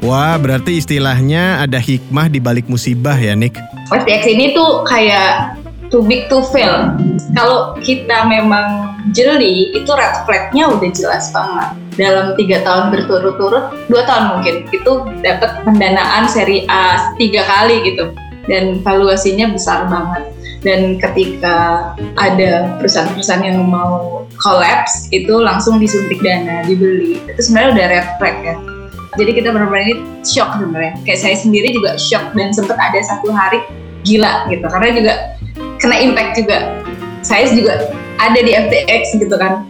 Wah, 0.06 0.38
berarti 0.38 0.78
istilahnya 0.78 1.62
ada 1.66 1.82
hikmah 1.82 2.30
di 2.30 2.38
balik 2.38 2.70
musibah 2.70 3.18
ya, 3.18 3.34
Nick? 3.34 3.58
FTX 3.90 4.24
ini 4.30 4.54
tuh 4.54 4.86
kayak 4.86 5.58
too 5.90 6.04
big 6.06 6.28
to 6.32 6.44
fail. 6.54 6.94
Kalau 7.36 7.78
kita 7.80 8.28
memang 8.28 9.00
jeli, 9.12 9.72
itu 9.72 9.90
red 9.92 10.24
flagnya 10.28 10.72
udah 10.72 10.90
jelas 10.92 11.32
banget. 11.32 11.70
Dalam 11.98 12.38
tiga 12.38 12.62
tahun 12.62 12.94
berturut-turut, 12.94 13.74
dua 13.90 14.02
tahun 14.06 14.38
mungkin, 14.38 14.56
itu 14.70 14.92
dapat 15.26 15.66
pendanaan 15.66 16.30
seri 16.30 16.68
A 16.70 17.14
tiga 17.18 17.42
kali 17.46 17.82
gitu. 17.88 18.14
Dan 18.48 18.80
valuasinya 18.86 19.52
besar 19.52 19.90
banget. 19.92 20.24
Dan 20.66 20.98
ketika 20.98 21.92
ada 22.18 22.76
perusahaan-perusahaan 22.82 23.46
yang 23.46 23.62
mau 23.68 24.18
collapse 24.42 25.10
itu 25.10 25.34
langsung 25.42 25.82
disuntik 25.82 26.22
dana 26.22 26.66
dibeli 26.66 27.18
itu 27.18 27.42
sebenarnya 27.42 27.70
udah 27.74 27.86
red 27.90 28.08
flag 28.22 28.38
ya 28.46 28.56
jadi 29.18 29.32
kita 29.34 29.48
benar-benar 29.50 29.84
ini 29.90 29.96
shock 30.22 30.50
sebenarnya 30.62 30.94
kayak 31.04 31.20
saya 31.20 31.36
sendiri 31.38 31.74
juga 31.74 31.98
shock 31.98 32.24
dan 32.38 32.54
sempat 32.54 32.78
ada 32.78 33.00
satu 33.02 33.34
hari 33.34 33.60
gila 34.06 34.46
gitu 34.54 34.66
karena 34.70 34.90
juga 34.94 35.14
kena 35.82 35.98
impact 36.02 36.42
juga. 36.42 36.58
Saya 37.22 37.50
juga 37.52 37.92
ada 38.18 38.40
di 38.40 38.52
FTX 38.54 39.18
gitu 39.18 39.36
kan. 39.38 39.66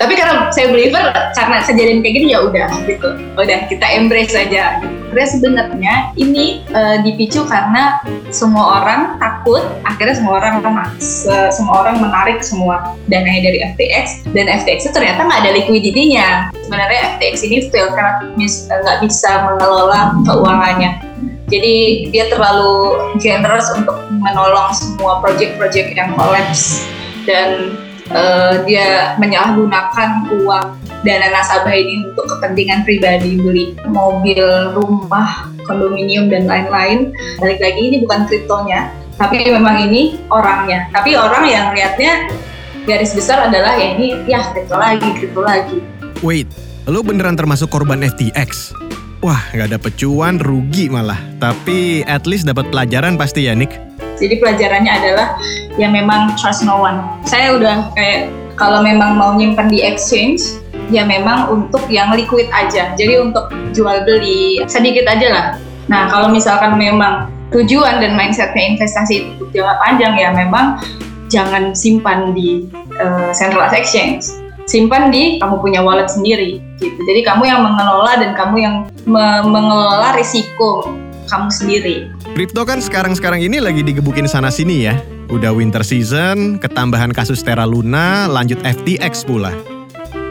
Tapi 0.00 0.16
karena 0.16 0.48
saya 0.48 0.72
believer 0.72 1.12
karena 1.36 1.60
kejadian 1.60 2.00
kayak 2.00 2.14
gini 2.16 2.26
ya 2.32 2.40
udah 2.40 2.68
gitu. 2.88 3.08
Udah 3.36 3.58
kita 3.68 3.86
embrace 4.00 4.32
saja 4.32 4.80
karena 5.10 5.26
sebenarnya 5.26 5.94
ini 6.16 6.64
uh, 6.70 7.02
dipicu 7.02 7.42
karena 7.44 7.98
semua 8.30 8.80
orang 8.80 9.18
takut 9.18 9.60
akhirnya 9.82 10.16
semua 10.16 10.38
orang 10.38 10.62
se 11.02 11.34
semua 11.52 11.82
orang 11.84 11.98
menarik 11.98 12.40
semua 12.40 12.94
dananya 13.10 13.50
dari 13.50 13.58
FTX 13.74 14.30
dan 14.30 14.46
FTX 14.46 14.88
itu 14.88 14.94
ternyata 14.94 15.26
nggak 15.26 15.40
ada 15.44 15.52
liquidity-nya. 15.52 16.54
Sebenarnya 16.64 17.18
FTX 17.18 17.34
ini 17.50 17.58
fail 17.68 17.90
karena 17.90 18.22
nggak 18.70 18.98
bisa 19.02 19.30
mengelola 19.50 20.14
keuangannya. 20.24 20.90
Jadi 21.50 22.06
dia 22.14 22.30
terlalu 22.30 23.10
generous 23.18 23.66
untuk 23.74 23.98
menolong 24.20 24.70
semua 24.76 25.18
project-project 25.24 25.96
yang 25.96 26.12
collapse 26.14 26.84
dan 27.24 27.76
uh, 28.12 28.62
dia 28.68 29.16
menyalahgunakan 29.16 30.28
uang 30.30 30.66
dana 31.00 31.28
nasabah 31.32 31.72
ini 31.72 32.04
untuk 32.12 32.28
kepentingan 32.36 32.84
pribadi 32.84 33.40
beli 33.40 33.72
mobil, 33.88 34.76
rumah, 34.76 35.48
kondominium 35.64 36.28
dan 36.28 36.44
lain-lain. 36.44 37.16
Balik 37.40 37.60
lagi 37.60 37.80
ini 37.80 37.96
bukan 38.04 38.28
kriptonya, 38.28 38.92
tapi 39.16 39.48
memang 39.48 39.88
ini 39.88 40.20
orangnya. 40.28 40.92
Tapi 40.92 41.16
orang 41.16 41.44
yang 41.48 41.66
lihatnya 41.72 42.28
garis 42.84 43.16
besar 43.16 43.48
adalah 43.48 43.76
ya 43.76 43.96
ini 43.96 44.20
ya 44.28 44.44
kripto 44.52 44.76
lagi, 44.76 45.08
kripto 45.16 45.40
lagi. 45.40 45.78
Wait, 46.20 46.48
lo 46.84 47.00
beneran 47.00 47.36
termasuk 47.36 47.72
korban 47.72 48.04
FTX? 48.04 48.76
Wah, 49.20 49.40
nggak 49.52 49.76
dapet 49.76 49.92
cuan, 50.00 50.40
rugi 50.40 50.88
malah. 50.88 51.20
Tapi 51.36 52.00
at 52.08 52.24
least 52.24 52.48
dapat 52.48 52.72
pelajaran 52.72 53.20
pasti 53.20 53.48
ya, 53.48 53.52
Nick? 53.52 53.89
Jadi 54.20 54.36
pelajarannya 54.36 54.92
adalah 54.92 55.40
ya 55.80 55.88
memang 55.88 56.36
trust 56.36 56.62
no 56.68 56.76
one. 56.76 57.00
Saya 57.24 57.56
udah 57.56 57.90
kayak 57.96 58.28
kalau 58.54 58.84
memang 58.84 59.16
mau 59.16 59.32
nyimpan 59.34 59.72
di 59.72 59.80
exchange 59.80 60.60
ya 60.92 61.08
memang 61.08 61.48
untuk 61.48 61.88
yang 61.88 62.12
liquid 62.12 62.46
aja. 62.52 62.92
Jadi 62.94 63.16
untuk 63.16 63.48
jual 63.72 64.04
beli 64.04 64.60
sedikit 64.68 65.08
aja 65.08 65.28
lah. 65.32 65.46
Nah 65.88 66.12
kalau 66.12 66.28
misalkan 66.28 66.76
memang 66.76 67.32
tujuan 67.50 67.98
dan 67.98 68.14
mindsetnya 68.14 68.76
investasi 68.76 69.34
untuk 69.34 69.50
jangka 69.50 69.74
panjang 69.80 70.14
ya 70.14 70.30
memang 70.30 70.78
jangan 71.32 71.74
simpan 71.74 72.30
di 72.30 72.70
uh, 73.02 73.34
centralized 73.34 73.74
exchange 73.74 74.22
simpan 74.70 75.10
di 75.10 75.42
kamu 75.42 75.58
punya 75.58 75.82
wallet 75.82 76.06
sendiri 76.06 76.62
gitu 76.78 76.94
jadi 77.10 77.26
kamu 77.26 77.50
yang 77.50 77.66
mengelola 77.66 78.22
dan 78.22 78.38
kamu 78.38 78.56
yang 78.62 78.74
me 79.02 79.42
mengelola 79.42 80.14
risiko 80.14 80.86
kamu 81.30 81.48
sendiri. 81.54 81.96
Kripto 82.40 82.64
kan 82.64 82.80
sekarang-sekarang 82.80 83.44
ini 83.44 83.60
lagi 83.60 83.84
digebukin 83.84 84.24
sana-sini 84.24 84.88
ya. 84.88 84.96
Udah 85.28 85.52
winter 85.52 85.84
season, 85.84 86.56
ketambahan 86.56 87.12
kasus 87.12 87.44
Terra 87.44 87.68
Luna, 87.68 88.32
lanjut 88.32 88.56
FTX 88.64 89.28
pula. 89.28 89.52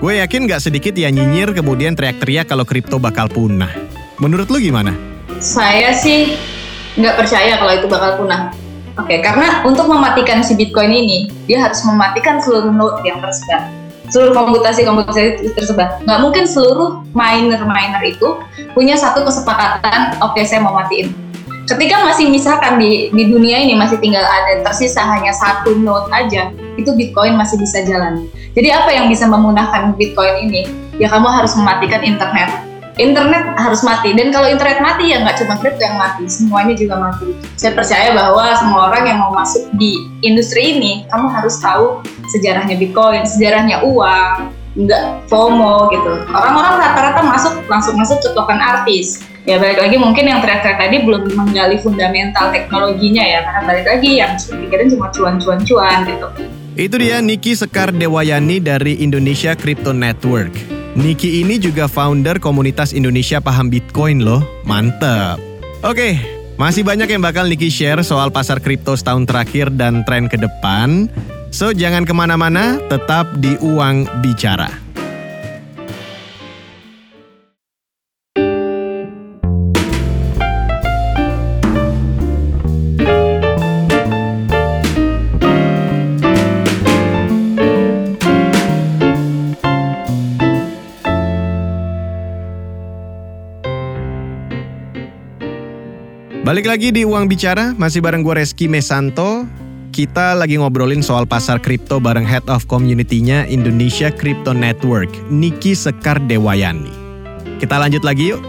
Gue 0.02 0.18
yakin 0.18 0.50
gak 0.50 0.58
sedikit 0.58 0.98
ya 0.98 1.14
nyinyir 1.14 1.54
kemudian 1.54 1.94
teriak-teriak 1.94 2.50
kalau 2.50 2.66
kripto 2.66 2.98
bakal 2.98 3.30
punah. 3.30 3.70
Menurut 4.18 4.50
lu 4.50 4.58
gimana? 4.58 4.90
Saya 5.38 5.94
sih 5.94 6.34
nggak 6.98 7.14
percaya 7.14 7.62
kalau 7.62 7.78
itu 7.78 7.86
bakal 7.86 8.26
punah. 8.26 8.58
Oke, 8.98 9.22
karena 9.22 9.62
untuk 9.62 9.86
mematikan 9.86 10.42
si 10.42 10.58
Bitcoin 10.58 10.90
ini, 10.90 11.30
dia 11.46 11.62
harus 11.62 11.86
mematikan 11.86 12.42
seluruh 12.42 12.74
node 12.74 13.06
yang 13.06 13.22
tersebar 13.22 13.70
seluruh 14.10 14.34
komputasi 14.34 14.82
komputasi 14.82 15.54
tersebar. 15.54 16.02
Nggak 16.02 16.20
mungkin 16.26 16.50
seluruh 16.50 17.06
miner-miner 17.14 18.02
itu 18.02 18.42
punya 18.74 18.98
satu 18.98 19.22
kesepakatan, 19.22 20.18
oke 20.26 20.34
okay, 20.34 20.50
saya 20.50 20.66
mau 20.66 20.74
matiin. 20.74 21.29
Ketika 21.70 22.02
masih 22.02 22.34
misalkan 22.34 22.82
di, 22.82 23.14
di 23.14 23.30
dunia 23.30 23.62
ini 23.62 23.78
masih 23.78 24.02
tinggal 24.02 24.26
ada 24.26 24.66
tersisa 24.66 25.06
hanya 25.06 25.30
satu 25.30 25.78
node 25.78 26.10
aja, 26.10 26.50
itu 26.82 26.90
Bitcoin 26.98 27.38
masih 27.38 27.62
bisa 27.62 27.86
jalan. 27.86 28.26
Jadi 28.58 28.74
apa 28.74 28.90
yang 28.90 29.06
bisa 29.06 29.30
memudahkan 29.30 29.94
Bitcoin 29.94 30.50
ini? 30.50 30.66
Ya 30.98 31.14
kamu 31.14 31.30
harus 31.30 31.54
mematikan 31.54 32.02
internet. 32.02 32.50
Internet 32.98 33.54
harus 33.62 33.86
mati. 33.86 34.18
Dan 34.18 34.34
kalau 34.34 34.50
internet 34.50 34.82
mati 34.82 35.14
ya 35.14 35.22
nggak 35.22 35.46
cuma 35.46 35.62
kripto 35.62 35.86
yang 35.86 36.02
mati 36.02 36.26
semuanya 36.26 36.74
juga 36.74 36.98
mati. 36.98 37.38
Saya 37.54 37.78
percaya 37.78 38.18
bahwa 38.18 38.50
semua 38.58 38.90
orang 38.90 39.04
yang 39.06 39.18
mau 39.22 39.32
masuk 39.32 39.70
di 39.78 40.10
industri 40.26 40.74
ini 40.74 41.06
kamu 41.14 41.30
harus 41.30 41.62
tahu 41.62 42.02
sejarahnya 42.34 42.82
bitcoin 42.82 43.24
sejarahnya 43.30 43.86
uang 43.86 44.58
nggak 44.74 45.04
FOMO 45.30 45.94
gitu. 45.94 46.12
Orang-orang 46.34 46.82
rata-rata 46.82 47.22
masuk 47.22 47.54
langsung 47.70 47.94
masuk 47.94 48.18
ke 48.26 48.34
token 48.34 48.58
artis 48.58 49.29
ya 49.50 49.58
balik 49.58 49.82
lagi 49.82 49.98
mungkin 49.98 50.30
yang 50.30 50.40
teriak-teriak 50.46 50.78
tadi 50.78 50.96
belum 51.02 51.26
menggali 51.34 51.82
fundamental 51.82 52.54
teknologinya 52.54 53.26
ya 53.26 53.40
karena 53.42 53.62
balik 53.66 53.86
lagi 53.90 54.10
yang 54.22 54.38
pikirin 54.38 54.88
cuma 54.94 55.10
cuan-cuan-cuan 55.10 56.06
gitu 56.06 56.28
itu 56.78 56.96
dia 57.02 57.18
Niki 57.18 57.58
Sekar 57.58 57.90
Dewayani 57.90 58.62
dari 58.62 59.04
Indonesia 59.04 59.52
Crypto 59.52 59.92
Network. 59.92 60.56
Niki 60.96 61.44
ini 61.44 61.60
juga 61.60 61.92
founder 61.92 62.40
komunitas 62.40 62.96
Indonesia 62.96 63.44
Paham 63.44 63.68
Bitcoin 63.68 64.24
loh. 64.24 64.40
Mantep. 64.64 65.44
Oke, 65.84 66.16
Masih 66.60 66.84
banyak 66.84 67.08
yang 67.08 67.24
bakal 67.24 67.48
Niki 67.48 67.72
share 67.72 68.04
soal 68.04 68.36
pasar 68.36 68.60
kripto 68.60 68.92
setahun 68.92 69.24
terakhir 69.24 69.72
dan 69.76 70.04
tren 70.04 70.28
ke 70.28 70.36
depan. 70.36 71.08
So, 71.56 71.72
jangan 71.72 72.04
ke 72.04 72.12
mana-mana, 72.12 72.76
tetap 72.92 73.32
di 73.40 73.56
Uang 73.64 74.04
Bicara. 74.20 74.89
Balik 96.60 96.76
lagi 96.76 96.92
di 96.92 97.08
Uang 97.08 97.32
Bicara, 97.32 97.72
masih 97.72 98.04
bareng 98.04 98.20
gue 98.20 98.36
Reski 98.36 98.68
Mesanto. 98.68 99.48
Kita 99.96 100.36
lagi 100.36 100.60
ngobrolin 100.60 101.00
soal 101.00 101.24
pasar 101.24 101.56
kripto 101.56 102.04
bareng 102.04 102.28
Head 102.28 102.52
of 102.52 102.68
Community-nya 102.68 103.48
Indonesia 103.48 104.12
Crypto 104.12 104.52
Network, 104.52 105.08
Niki 105.32 105.72
Sekar 105.72 106.20
Dewayani. 106.20 106.92
Kita 107.64 107.80
lanjut 107.80 108.04
lagi 108.04 108.36
yuk. 108.36 108.44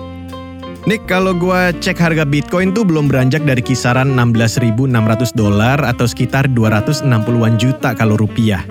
Nick, 0.91 1.07
kalau 1.07 1.39
gue 1.39 1.71
cek 1.79 2.03
harga 2.03 2.27
Bitcoin 2.27 2.75
tuh 2.75 2.83
belum 2.83 3.07
beranjak 3.07 3.47
dari 3.47 3.63
kisaran 3.63 4.11
16.600 4.19 4.91
dolar 5.39 5.79
atau 5.79 6.11
sekitar 6.11 6.51
260-an 6.51 7.63
juta 7.63 7.95
kalau 7.95 8.19
rupiah. 8.19 8.67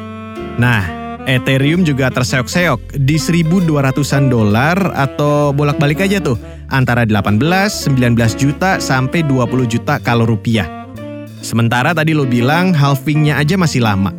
Nah, 0.60 0.99
Ethereum 1.30 1.86
juga 1.86 2.10
terseok-seok 2.10 2.98
di 3.06 3.22
1200-an 3.22 4.34
dolar 4.34 4.78
atau 4.98 5.54
bolak-balik 5.54 6.02
aja 6.02 6.18
tuh 6.18 6.42
antara 6.74 7.06
18, 7.06 7.38
19 7.38 8.18
juta 8.34 8.82
sampai 8.82 9.22
20 9.22 9.70
juta 9.70 10.02
kalau 10.02 10.26
rupiah. 10.26 10.66
Sementara 11.46 11.94
tadi 11.94 12.18
lo 12.18 12.26
bilang 12.26 12.74
halvingnya 12.74 13.38
aja 13.38 13.62
masih 13.62 13.86
lama. 13.86 14.10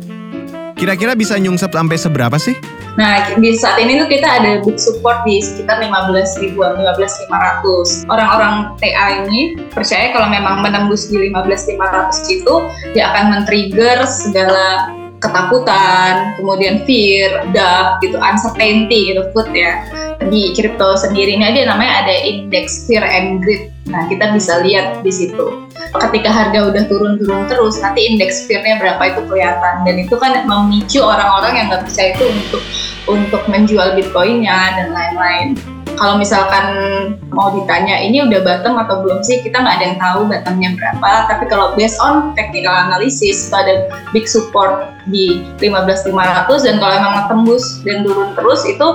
Kira-kira 0.79 1.11
bisa 1.13 1.35
nyungsep 1.35 1.69
sampai 1.69 1.99
seberapa 1.99 2.39
sih? 2.39 2.55
Nah, 2.95 3.37
di 3.39 3.55
saat 3.55 3.79
ini 3.79 3.99
tuh 4.03 4.07
kita 4.07 4.27
ada 4.27 4.51
big 4.63 4.75
support 4.75 5.23
di 5.23 5.39
sekitar 5.39 5.79
15 5.79 6.43
ribuan, 6.43 6.75
15.500. 6.79 8.07
Orang-orang 8.07 8.75
TA 8.79 9.23
ini 9.23 9.55
percaya 9.71 10.11
kalau 10.11 10.27
memang 10.27 10.59
menembus 10.59 11.07
di 11.07 11.31
15.500 11.31 12.35
itu, 12.35 12.55
dia 12.91 13.11
akan 13.15 13.23
men-trigger 13.31 14.03
segala 14.07 14.91
ketakutan, 15.21 16.33
kemudian 16.41 16.81
fear, 16.89 17.45
doubt 17.53 18.01
gitu, 18.01 18.17
uncertainty 18.17 19.13
gitu, 19.13 19.21
food 19.31 19.47
ya. 19.53 19.85
Di 20.21 20.53
crypto 20.53 20.97
sendiri 20.97 21.37
ini 21.37 21.45
aja 21.45 21.69
namanya 21.69 22.05
ada 22.05 22.13
index 22.25 22.85
fear 22.85 23.01
and 23.05 23.41
greed. 23.41 23.69
Nah, 23.89 24.05
kita 24.09 24.33
bisa 24.33 24.61
lihat 24.61 25.01
di 25.01 25.09
situ. 25.09 25.65
Ketika 25.97 26.29
harga 26.29 26.69
udah 26.69 26.83
turun-turun 26.85 27.49
terus, 27.49 27.81
nanti 27.81 28.05
indeks 28.05 28.45
fear-nya 28.45 28.77
berapa 28.77 29.01
itu 29.01 29.21
kelihatan. 29.25 29.75
Dan 29.83 29.95
itu 29.97 30.15
kan 30.21 30.45
memicu 30.45 31.01
orang-orang 31.01 31.53
yang 31.57 31.65
nggak 31.73 31.83
percaya 31.89 32.09
itu 32.13 32.25
untuk 32.29 32.61
untuk 33.09 33.41
menjual 33.49 33.97
bitcoinnya 33.97 34.77
dan 34.77 34.93
lain-lain 34.93 35.57
kalau 36.01 36.17
misalkan 36.17 36.65
mau 37.29 37.53
ditanya 37.53 38.01
ini 38.01 38.25
udah 38.25 38.41
bottom 38.41 38.73
atau 38.81 39.05
belum 39.05 39.21
sih? 39.21 39.45
Kita 39.45 39.61
nggak 39.61 39.75
ada 39.77 39.85
yang 39.85 39.97
tahu 40.01 40.19
bottomnya 40.25 40.69
berapa. 40.73 41.11
Tapi 41.29 41.45
kalau 41.45 41.77
based 41.77 42.01
on 42.01 42.33
technical 42.33 42.73
analysis 42.73 43.45
itu 43.45 43.53
ada 43.53 43.85
big 44.09 44.25
support 44.25 44.97
di 45.05 45.45
15.500 45.61 46.65
dan 46.65 46.75
kalau 46.81 46.93
emang 46.97 47.29
tembus 47.29 47.85
dan 47.85 48.01
turun 48.01 48.33
terus 48.33 48.65
itu 48.65 48.87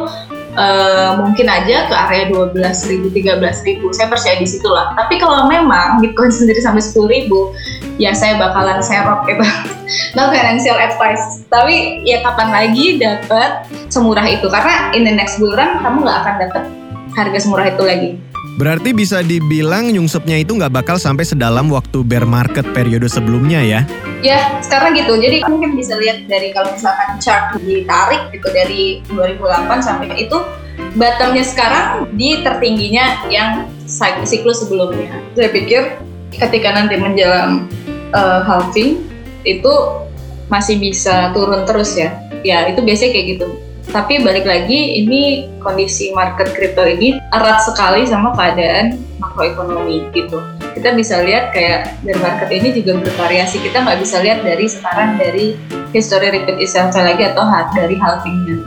uh, 0.58 1.22
mungkin 1.22 1.46
aja 1.46 1.86
ke 1.86 1.94
area 1.94 2.26
12.000 2.26 3.14
13.000 3.14 3.86
saya 3.94 4.10
percaya 4.10 4.36
di 4.42 4.48
situ 4.50 4.66
lah. 4.66 4.90
Tapi 4.98 5.22
kalau 5.22 5.46
memang 5.46 6.02
Bitcoin 6.02 6.34
sendiri 6.34 6.58
sampai 6.58 6.82
10.000 6.82 8.02
ya 8.02 8.10
saya 8.18 8.34
bakalan 8.34 8.82
serok 8.82 9.30
gitu 9.30 9.46
no 10.18 10.26
financial 10.34 10.75
advice. 10.75 11.46
Tapi 11.54 12.02
ya 12.02 12.26
kapan 12.26 12.50
lagi 12.50 12.98
dapat 12.98 13.70
semurah 13.94 14.26
itu? 14.26 14.50
Karena 14.50 14.90
in 14.90 15.06
the 15.06 15.14
next 15.14 15.38
bull 15.38 15.54
run 15.54 15.78
kamu 15.78 16.02
nggak 16.02 16.18
akan 16.26 16.36
dapat 16.42 16.64
harga 17.16 17.38
semurah 17.40 17.73
itu 17.73 17.82
lagi. 17.82 18.11
Berarti 18.56 18.96
bisa 18.96 19.20
dibilang 19.20 19.92
nyungsepnya 19.92 20.41
itu 20.41 20.56
nggak 20.56 20.73
bakal 20.73 20.97
sampai 20.97 21.28
sedalam 21.28 21.69
waktu 21.69 22.00
bear 22.04 22.25
market 22.25 22.64
periode 22.73 23.08
sebelumnya 23.08 23.60
ya? 23.60 23.80
Ya, 24.25 24.60
sekarang 24.64 24.97
gitu. 24.97 25.17
Jadi 25.17 25.45
mungkin 25.45 25.76
bisa 25.76 25.97
lihat 26.00 26.25
dari 26.25 26.56
kalau 26.56 26.73
misalkan 26.73 27.21
chart 27.21 27.56
ditarik 27.60 28.32
gitu 28.32 28.49
dari 28.52 29.04
2008 29.12 29.84
sampai 29.84 30.08
itu 30.28 30.38
bottomnya 30.97 31.45
sekarang 31.45 32.08
di 32.17 32.41
tertingginya 32.41 33.28
yang 33.28 33.69
siklus 34.25 34.64
sebelumnya. 34.64 35.21
Saya 35.36 35.52
pikir 35.52 36.00
ketika 36.32 36.73
nanti 36.73 36.97
menjelang 36.97 37.69
uh, 38.17 38.41
halving 38.45 39.04
itu 39.45 39.73
masih 40.49 40.80
bisa 40.80 41.32
turun 41.36 41.69
terus 41.69 41.93
ya. 41.93 42.17
Ya, 42.41 42.73
itu 42.73 42.80
biasanya 42.80 43.10
kayak 43.12 43.26
gitu 43.36 43.66
tapi 43.97 44.21
balik 44.21 44.45
lagi, 44.45 45.00
ini 45.00 45.49
kondisi 45.65 46.13
market 46.13 46.52
crypto 46.52 46.85
ini 46.85 47.17
erat 47.32 47.65
sekali 47.65 48.04
sama 48.04 48.37
keadaan 48.37 49.00
makroekonomi 49.17 50.13
gitu. 50.13 50.37
Kita 50.76 50.93
bisa 50.93 51.25
lihat 51.25 51.56
kayak 51.56 51.97
dari 52.04 52.21
market 52.21 52.52
ini 52.52 52.76
juga 52.76 53.00
bervariasi. 53.00 53.56
Kita 53.65 53.80
nggak 53.80 53.97
bisa 54.04 54.21
lihat 54.21 54.45
dari 54.45 54.69
sekarang 54.69 55.17
dari 55.17 55.56
history 55.97 56.28
repeat 56.28 56.61
itself 56.61 56.93
lagi 56.93 57.25
atau 57.25 57.49
dari 57.73 57.97
halvingnya. 57.97 58.61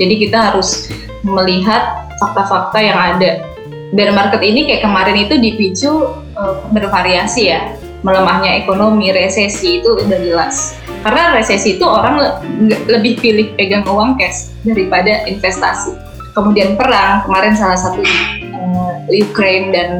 Jadi 0.00 0.14
kita 0.16 0.48
harus 0.48 0.88
melihat 1.28 2.08
fakta-fakta 2.16 2.80
yang 2.80 2.96
ada. 2.96 3.44
Bear 3.92 4.16
market 4.16 4.40
ini 4.40 4.64
kayak 4.64 4.80
kemarin 4.80 5.28
itu 5.28 5.36
dipicu 5.36 6.16
uh, 6.40 6.56
bervariasi 6.72 7.52
ya. 7.52 7.76
Melemahnya 8.00 8.64
ekonomi, 8.64 9.12
resesi 9.12 9.84
itu 9.84 9.92
udah 9.92 10.20
jelas 10.24 10.80
karena 11.00 11.32
resesi 11.32 11.80
itu 11.80 11.84
orang 11.88 12.20
le 12.20 12.28
lebih 12.92 13.16
pilih 13.24 13.56
pegang 13.56 13.88
uang 13.88 14.20
cash 14.20 14.52
daripada 14.68 15.24
investasi. 15.24 15.96
Kemudian 16.36 16.76
perang 16.76 17.24
kemarin 17.26 17.56
salah 17.56 17.80
satu 17.80 18.04
uh, 18.54 18.94
Ukraine 19.08 19.72
dan 19.72 19.90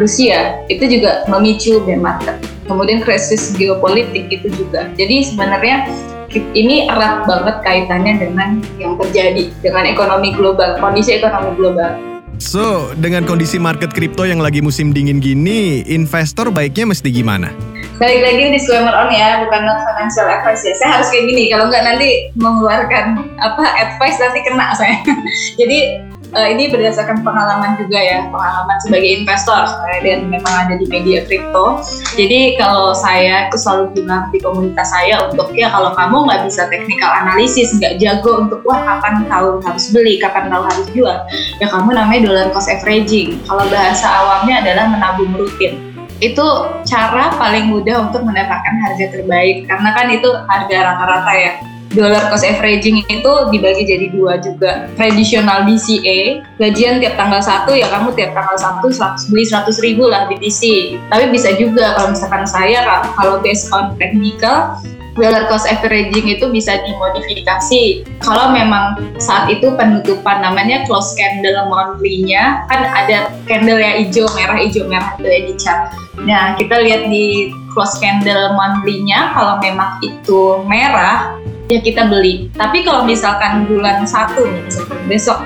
Rusia 0.00 0.64
itu 0.72 0.88
juga 0.88 1.28
memicu 1.28 1.84
bear 1.84 2.00
market. 2.00 2.40
Kemudian 2.66 3.04
krisis 3.04 3.54
geopolitik 3.54 4.32
itu 4.32 4.48
juga. 4.50 4.90
Jadi 4.98 5.22
sebenarnya 5.30 5.86
ini 6.34 6.90
erat 6.90 7.28
banget 7.28 7.56
kaitannya 7.62 8.18
dengan 8.18 8.58
yang 8.80 8.98
terjadi 8.98 9.52
dengan 9.62 9.84
ekonomi 9.86 10.34
global, 10.34 10.80
kondisi 10.80 11.20
ekonomi 11.20 11.54
global. 11.54 12.15
So, 12.36 12.92
dengan 13.00 13.24
kondisi 13.24 13.56
market 13.56 13.96
kripto 13.96 14.28
yang 14.28 14.40
lagi 14.44 14.60
musim 14.60 14.92
dingin 14.92 15.24
gini, 15.24 15.84
investor 15.88 16.52
baiknya 16.52 16.92
mesti 16.92 17.08
gimana? 17.08 17.48
balik 17.96 18.20
lagi 18.28 18.52
disclaimer 18.52 18.92
on 18.92 19.08
ya 19.08 19.40
bukan 19.40 19.64
not 19.64 19.80
financial 19.88 20.28
advice 20.28 20.60
ya 20.68 20.74
saya 20.76 21.00
harus 21.00 21.08
kayak 21.08 21.32
gini 21.32 21.48
kalau 21.48 21.72
nggak 21.72 21.80
nanti 21.80 22.28
mengeluarkan 22.36 23.24
apa 23.40 23.64
advice 23.80 24.20
nanti 24.20 24.44
kena 24.44 24.76
saya 24.76 25.00
jadi 25.60 26.04
uh, 26.36 26.48
ini 26.52 26.68
berdasarkan 26.68 27.24
pengalaman 27.24 27.80
juga 27.80 27.96
ya 27.96 28.28
pengalaman 28.28 28.76
sebagai 28.84 29.24
investor 29.24 29.64
dan 30.04 30.28
memang 30.28 30.54
ada 30.68 30.74
di 30.76 30.86
media 30.86 31.24
kripto. 31.24 31.80
Jadi 32.14 32.60
kalau 32.60 32.92
saya 32.92 33.48
itu 33.48 33.56
selalu 33.56 33.96
bilang 33.96 34.28
di 34.28 34.38
komunitas 34.44 34.92
saya 34.92 35.24
untuk 35.26 35.50
ya 35.56 35.72
kalau 35.72 35.96
kamu 35.96 36.28
nggak 36.28 36.40
bisa 36.44 36.68
technical 36.68 37.10
analisis 37.10 37.72
nggak 37.80 37.96
jago 37.96 38.44
untuk 38.44 38.60
wah 38.68 38.78
kapan 38.84 39.24
tahu 39.26 39.64
harus 39.64 39.84
beli 39.90 40.20
kapan 40.20 40.52
tahu 40.52 40.62
harus 40.62 40.86
jual? 40.92 41.18
Ya 41.58 41.66
kamu 41.72 41.96
namanya 41.96 42.20
dollar 42.28 42.46
cost 42.52 42.68
averaging. 42.68 43.40
Kalau 43.48 43.64
bahasa 43.72 44.06
awamnya 44.06 44.60
adalah 44.60 44.84
menabung 44.92 45.32
rutin. 45.34 45.80
Itu 46.16 46.72
cara 46.88 47.28
paling 47.36 47.68
mudah 47.68 48.08
untuk 48.08 48.24
mendapatkan 48.24 48.74
harga 48.80 49.12
terbaik. 49.12 49.68
Karena 49.68 49.92
kan 49.92 50.08
itu 50.08 50.28
harga 50.48 50.76
rata-rata 50.92 51.32
ya 51.36 51.75
dollar 51.96 52.28
cost 52.28 52.44
averaging 52.44 53.00
itu 53.08 53.32
dibagi 53.48 53.88
jadi 53.88 54.06
dua 54.12 54.36
juga 54.44 54.92
tradisional 55.00 55.64
DCA 55.64 56.44
gajian 56.60 57.00
tiap 57.00 57.16
tanggal 57.16 57.40
satu 57.40 57.72
ya 57.72 57.88
kamu 57.88 58.12
tiap 58.12 58.36
tanggal 58.36 58.56
satu 58.60 58.92
beli 59.32 59.44
100 59.48 59.72
ribu 59.80 60.12
lah 60.12 60.28
BTC 60.28 60.94
tapi 61.08 61.32
bisa 61.32 61.56
juga 61.56 61.96
kalau 61.96 62.12
misalkan 62.12 62.44
saya 62.44 62.84
kalau 63.16 63.40
based 63.40 63.72
on 63.72 63.96
technical 63.96 64.76
dollar 65.16 65.48
cost 65.48 65.64
averaging 65.66 66.28
itu 66.28 66.44
bisa 66.52 66.76
dimodifikasi. 66.84 68.04
Kalau 68.20 68.52
memang 68.52 69.16
saat 69.16 69.48
itu 69.48 69.72
penutupan 69.74 70.44
namanya 70.44 70.84
close 70.84 71.16
candle 71.16 71.66
monthly-nya 71.72 72.68
kan 72.68 72.84
ada 72.84 73.32
candle 73.48 73.80
yang 73.80 74.04
hijau 74.04 74.28
merah 74.36 74.60
hijau 74.60 74.84
merah 74.86 75.16
itu 75.16 75.26
ya 75.26 75.40
di 75.48 75.54
chart. 75.56 75.82
Nah 76.22 76.54
kita 76.60 76.84
lihat 76.84 77.08
di 77.08 77.50
close 77.72 77.96
candle 77.98 78.54
monthly-nya 78.54 79.32
kalau 79.32 79.56
memang 79.60 80.00
itu 80.04 80.60
merah 80.68 81.32
ya 81.70 81.80
kita 81.82 82.08
beli. 82.08 82.48
Tapi 82.54 82.86
kalau 82.86 83.06
misalkan 83.06 83.66
bulan 83.66 84.06
satu 84.06 84.46
nih 84.46 84.64
besok 85.10 85.42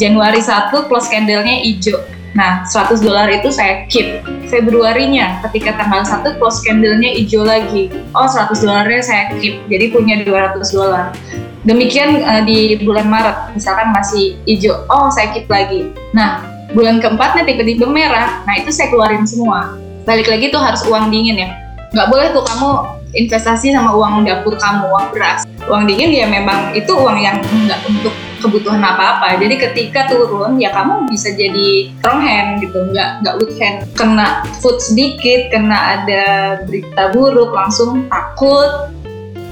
Januari 0.00 0.42
1 0.42 0.74
close 0.90 1.08
candle-nya 1.08 1.62
hijau 1.62 2.00
Nah, 2.34 2.66
100 2.66 2.98
dolar 2.98 3.30
itu 3.30 3.46
saya 3.54 3.86
keep. 3.86 4.26
Februarinya, 4.50 5.38
ketika 5.46 5.78
tanggal 5.78 6.02
1 6.02 6.34
close 6.42 6.66
candle-nya 6.66 7.14
hijau 7.14 7.46
lagi. 7.46 7.94
Oh, 8.10 8.26
100 8.26 8.58
dolarnya 8.58 9.02
saya 9.06 9.24
keep. 9.38 9.62
Jadi 9.70 9.94
punya 9.94 10.18
200 10.26 10.58
dolar. 10.74 11.14
Demikian 11.62 12.26
uh, 12.26 12.42
di 12.42 12.74
bulan 12.82 13.06
Maret, 13.06 13.54
misalkan 13.54 13.94
masih 13.94 14.34
hijau. 14.50 14.82
Oh, 14.90 15.06
saya 15.14 15.30
keep 15.30 15.46
lagi. 15.46 15.94
Nah, 16.10 16.42
bulan 16.74 16.98
keempatnya 16.98 17.46
tiba-tiba 17.46 17.86
merah. 17.86 18.42
Nah, 18.50 18.58
itu 18.58 18.74
saya 18.74 18.90
keluarin 18.90 19.22
semua. 19.22 19.78
balik 20.04 20.28
lagi 20.28 20.52
tuh 20.52 20.60
harus 20.60 20.84
uang 20.84 21.08
dingin 21.08 21.48
ya 21.48 21.64
nggak 21.94 22.10
boleh 22.10 22.26
tuh 22.34 22.42
kamu 22.42 22.70
investasi 23.14 23.70
sama 23.70 23.94
uang 23.94 24.26
dapur 24.26 24.58
kamu 24.58 24.90
uang 24.90 25.06
beras. 25.14 25.46
Uang 25.70 25.88
dingin 25.88 26.12
ya 26.12 26.26
memang 26.28 26.74
itu 26.76 26.90
uang 26.92 27.18
yang 27.18 27.40
nggak 27.40 27.80
untuk 27.88 28.14
kebutuhan 28.42 28.82
apa-apa. 28.84 29.40
Jadi 29.40 29.56
ketika 29.56 30.10
turun 30.10 30.60
ya 30.60 30.74
kamu 30.74 31.08
bisa 31.08 31.32
jadi 31.32 31.94
strong 32.02 32.20
hand 32.20 32.60
gitu. 32.60 32.78
Nggak 32.92 33.24
nggak 33.24 33.34
weak 33.40 33.54
hand. 33.56 33.76
Kena 33.96 34.44
food 34.60 34.82
sedikit 34.82 35.48
kena 35.54 36.02
ada 36.02 36.24
berita 36.66 37.14
buruk 37.14 37.54
langsung 37.54 38.04
takut 38.12 38.92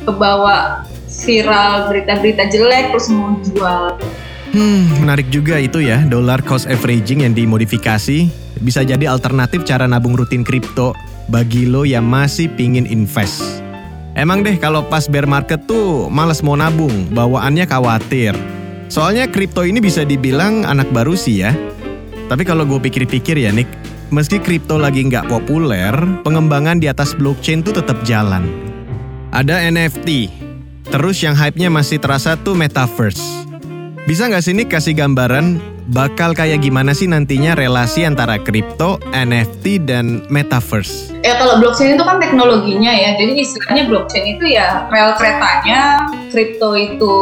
kebawa 0.03 0.83
viral 1.23 1.89
berita-berita 1.89 2.51
jelek 2.51 2.93
terus 2.93 3.09
mau 3.09 3.39
jual. 3.41 3.97
Hmm, 4.53 5.01
menarik 5.01 5.33
juga 5.33 5.57
itu 5.57 5.81
ya, 5.81 6.05
dollar 6.05 6.45
cost 6.45 6.69
averaging 6.69 7.25
yang 7.25 7.33
dimodifikasi. 7.33 8.42
Bisa 8.63 8.87
jadi 8.87 9.11
alternatif 9.11 9.67
cara 9.67 9.91
nabung 9.91 10.15
rutin 10.15 10.47
kripto 10.47 10.95
bagi 11.27 11.67
lo 11.67 11.83
yang 11.83 12.07
masih 12.07 12.47
pingin 12.55 12.87
invest. 12.87 13.63
Emang 14.15 14.47
deh 14.47 14.55
kalau 14.55 14.87
pas 14.87 15.11
bear 15.11 15.27
market 15.27 15.67
tuh 15.67 16.07
males 16.07 16.47
mau 16.47 16.55
nabung, 16.55 17.11
bawaannya 17.11 17.67
khawatir. 17.67 18.39
Soalnya 18.87 19.27
kripto 19.27 19.67
ini 19.67 19.83
bisa 19.83 20.07
dibilang 20.07 20.63
anak 20.63 20.87
baru 20.95 21.19
sih 21.19 21.43
ya. 21.43 21.51
Tapi 22.31 22.47
kalau 22.47 22.63
gue 22.63 22.79
pikir-pikir 22.79 23.35
ya 23.35 23.51
Nick, 23.51 23.67
meski 24.15 24.39
kripto 24.39 24.79
lagi 24.79 25.03
nggak 25.03 25.27
populer, 25.27 25.97
pengembangan 26.23 26.79
di 26.79 26.87
atas 26.87 27.19
blockchain 27.19 27.67
tuh 27.67 27.75
tetap 27.75 27.99
jalan. 28.07 28.47
Ada 29.33 29.65
NFT, 29.73 30.29
terus 30.93 31.25
yang 31.25 31.33
hype-nya 31.33 31.73
masih 31.73 31.97
terasa 31.99 32.37
tuh 32.37 32.53
metaverse. 32.53 33.49
Bisa 34.05 34.29
nggak 34.29 34.45
sih 34.45 34.53
Nick 34.53 34.69
kasih 34.69 34.93
gambaran 34.93 35.72
bakal 35.91 36.31
kayak 36.37 36.63
gimana 36.63 36.95
sih 36.95 37.11
nantinya 37.11 37.59
relasi 37.59 38.07
antara 38.07 38.39
kripto, 38.39 39.03
NFT, 39.11 39.83
dan 39.83 40.23
metaverse? 40.31 41.11
Ya 41.27 41.39
kalau 41.39 41.59
blockchain 41.59 41.99
itu 41.99 42.05
kan 42.07 42.23
teknologinya 42.23 42.93
ya, 42.95 43.19
jadi 43.19 43.33
istilahnya 43.35 43.91
blockchain 43.91 44.27
itu 44.39 44.45
ya 44.55 44.87
rel 44.93 45.15
keretanya, 45.19 46.07
kripto 46.31 46.79
itu 46.79 47.15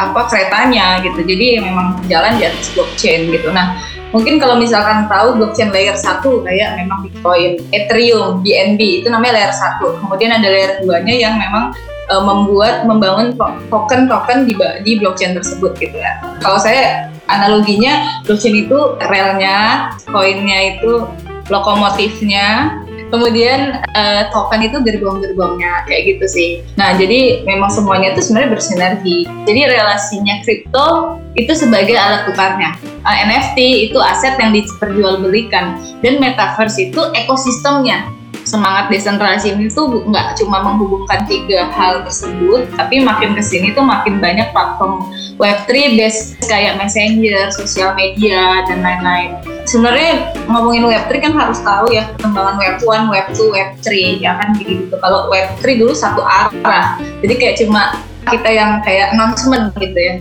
apa 0.00 0.24
keretanya 0.32 1.04
gitu. 1.04 1.20
Jadi 1.20 1.60
memang 1.60 2.00
jalan 2.08 2.40
di 2.40 2.48
atas 2.48 2.72
blockchain 2.72 3.28
gitu. 3.28 3.52
Nah 3.52 3.76
mungkin 4.16 4.40
kalau 4.40 4.56
misalkan 4.56 5.04
tahu 5.10 5.36
blockchain 5.36 5.68
layer 5.68 5.96
1 5.96 6.24
kayak 6.24 6.70
memang 6.80 7.04
Bitcoin, 7.04 7.60
Ethereum, 7.76 8.40
BNB 8.40 9.04
itu 9.04 9.12
namanya 9.12 9.44
layer 9.44 9.52
1. 9.52 10.00
Kemudian 10.00 10.30
ada 10.32 10.48
layer 10.48 10.80
2-nya 10.80 11.14
yang 11.16 11.36
memang 11.36 11.76
uh, 12.08 12.22
membuat 12.24 12.88
membangun 12.88 13.36
token-token 13.68 14.48
di, 14.48 14.56
di 14.84 14.92
blockchain 14.96 15.36
tersebut 15.36 15.76
gitu 15.76 15.96
ya. 16.00 16.16
Kalau 16.40 16.56
saya 16.56 17.12
analoginya 17.28 18.24
blockchain 18.24 18.66
itu 18.66 18.78
relnya, 19.04 19.92
koinnya 20.08 20.76
itu 20.76 21.06
lokomotifnya, 21.48 22.76
kemudian 23.08 23.80
uh, 23.96 24.28
token 24.32 24.68
itu 24.68 24.76
gerbong-gerbongnya 24.84 25.84
kayak 25.88 26.16
gitu 26.16 26.26
sih. 26.28 26.48
Nah 26.76 26.96
jadi 26.96 27.44
memang 27.48 27.72
semuanya 27.72 28.12
itu 28.16 28.20
sebenarnya 28.28 28.50
bersinergi. 28.52 29.18
Jadi 29.48 29.60
relasinya 29.68 30.34
kripto 30.44 30.88
itu 31.36 31.52
sebagai 31.56 31.96
alat 31.96 32.28
tukarnya. 32.28 32.76
Uh, 33.04 33.16
NFT 33.28 33.88
itu 33.88 33.98
aset 34.00 34.36
yang 34.36 34.52
diperjualbelikan 34.52 35.80
dan 36.04 36.20
metaverse 36.20 36.92
itu 36.92 37.00
ekosistemnya 37.16 38.17
semangat 38.48 38.88
desentralisasi 38.88 39.52
ini 39.52 39.68
tuh 39.68 40.08
nggak 40.08 40.40
cuma 40.40 40.64
menghubungkan 40.64 41.28
tiga 41.28 41.68
hal 41.68 42.00
tersebut, 42.08 42.64
tapi 42.72 43.04
makin 43.04 43.36
ke 43.36 43.44
sini 43.44 43.76
tuh 43.76 43.84
makin 43.84 44.16
banyak 44.24 44.48
platform 44.56 45.04
Web3 45.36 46.00
based 46.00 46.40
kayak 46.48 46.80
Messenger, 46.80 47.52
sosial 47.52 47.92
media, 47.92 48.64
dan 48.64 48.80
lain-lain. 48.80 49.36
Sebenarnya 49.68 50.32
ngomongin 50.48 50.88
Web3 50.88 51.12
kan 51.28 51.32
harus 51.36 51.60
tahu 51.60 51.92
ya 51.92 52.08
perkembangan 52.16 52.56
Web1, 52.56 53.02
Web2, 53.12 53.38
Web3 53.52 53.86
ya 54.24 54.32
kan 54.40 54.56
gitu. 54.56 54.96
Kalau 54.96 55.28
Web3 55.28 55.64
dulu 55.76 55.92
satu 55.92 56.24
arah, 56.24 56.96
jadi 57.20 57.34
kayak 57.36 57.54
cuma 57.60 58.00
kita 58.28 58.48
yang 58.48 58.80
kayak 58.80 59.12
announcement 59.12 59.76
gitu 59.76 59.96
ya. 60.00 60.14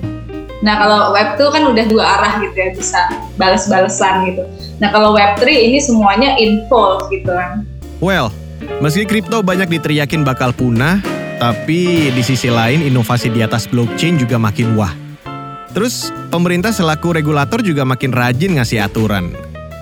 Nah 0.57 0.73
kalau 0.81 1.13
Web 1.13 1.37
2 1.37 1.53
kan 1.53 1.63
udah 1.69 1.85
dua 1.85 2.03
arah 2.17 2.33
gitu 2.41 2.55
ya, 2.57 2.69
bisa 2.73 2.99
balas-balesan 3.37 4.31
gitu. 4.33 4.43
Nah 4.81 4.89
kalau 4.89 5.13
Web 5.13 5.37
3 5.37 5.47
ini 5.47 5.77
semuanya 5.77 6.33
involved 6.39 7.13
gitu 7.13 7.29
kan. 7.29 7.66
Well, 7.97 8.29
meski 8.77 9.09
kripto 9.09 9.41
banyak 9.41 9.73
diteriakin 9.73 10.21
bakal 10.21 10.53
punah, 10.53 11.01
tapi 11.41 12.13
di 12.13 12.21
sisi 12.21 12.45
lain 12.45 12.85
inovasi 12.85 13.33
di 13.33 13.41
atas 13.41 13.65
blockchain 13.65 14.21
juga 14.21 14.37
makin 14.37 14.77
wah. 14.77 14.93
Terus 15.73 16.13
pemerintah 16.29 16.69
selaku 16.69 17.17
regulator 17.17 17.65
juga 17.65 17.85
makin 17.89 18.13
rajin 18.13 18.61
ngasih 18.61 18.85
aturan. 18.85 19.33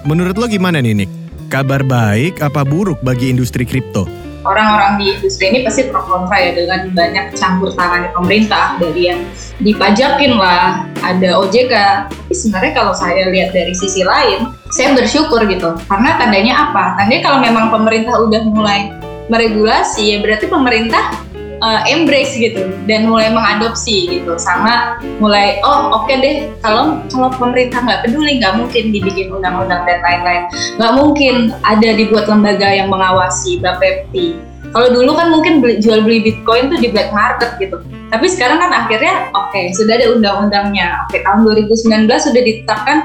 Menurut 0.07 0.39
lo 0.39 0.47
gimana 0.47 0.79
nih 0.79 0.95
Nick? 0.95 1.11
Kabar 1.51 1.83
baik 1.83 2.39
apa 2.39 2.63
buruk 2.63 3.03
bagi 3.03 3.35
industri 3.35 3.67
kripto? 3.67 4.07
orang-orang 4.45 5.01
di 5.01 5.05
industri 5.17 5.49
ini 5.49 5.65
pasti 5.65 5.89
pro 5.89 6.05
kontra 6.05 6.37
ya 6.37 6.53
dengan 6.53 6.93
banyak 6.93 7.33
campur 7.33 7.73
tangan 7.73 8.13
pemerintah 8.13 8.77
dari 8.77 9.09
yang 9.09 9.25
dipajakin 9.59 10.37
lah 10.37 10.85
ada 11.01 11.41
OJK 11.41 11.73
tapi 12.13 12.33
sebenarnya 12.33 12.73
kalau 12.77 12.93
saya 12.93 13.27
lihat 13.33 13.51
dari 13.51 13.73
sisi 13.73 14.05
lain 14.05 14.53
saya 14.75 14.91
bersyukur 14.91 15.47
gitu. 15.47 15.71
Karena 15.87 16.19
tandanya 16.19 16.53
apa? 16.67 16.99
Tandanya 16.99 17.21
kalau 17.23 17.39
memang 17.39 17.71
pemerintah 17.71 18.19
udah 18.19 18.41
mulai 18.51 18.91
meregulasi 19.31 20.11
ya 20.11 20.17
berarti 20.21 20.51
pemerintah 20.51 21.15
uh, 21.63 21.81
embrace 21.87 22.35
gitu 22.35 22.67
dan 22.83 23.07
mulai 23.07 23.31
mengadopsi 23.31 24.19
gitu. 24.19 24.35
Sama 24.35 24.99
mulai 25.23 25.63
oh 25.63 25.95
oke 25.95 26.11
okay 26.11 26.15
deh 26.19 26.35
kalau 26.59 26.99
kalau 27.07 27.31
pemerintah 27.39 27.79
nggak 27.79 28.03
peduli 28.03 28.43
nggak 28.43 28.53
mungkin 28.59 28.91
dibikin 28.91 29.31
undang-undang 29.31 29.87
dan 29.87 30.03
lain-lain. 30.03 30.43
Nggak 30.75 30.93
mungkin 30.99 31.35
ada 31.63 31.89
dibuat 31.95 32.27
lembaga 32.27 32.67
yang 32.67 32.91
mengawasi 32.91 33.63
Bapepti 33.63 34.55
kalau 34.75 34.91
dulu 34.91 35.15
kan 35.15 35.31
mungkin 35.31 35.63
beli, 35.63 35.79
jual 35.79 36.03
beli 36.03 36.19
Bitcoin 36.19 36.67
tuh 36.67 36.75
di 36.83 36.91
black 36.91 37.15
market 37.15 37.55
gitu 37.63 37.79
tapi 38.15 38.31
sekarang 38.31 38.63
kan 38.63 38.71
akhirnya 38.71 39.27
oke 39.35 39.51
okay, 39.51 39.75
sudah 39.75 39.99
ada 39.99 40.07
undang-undangnya 40.15 41.03
oke 41.03 41.11
okay, 41.11 41.19
tahun 41.27 41.43
2019 41.43 42.07
sudah 42.07 42.41
ditetapkan 42.47 42.97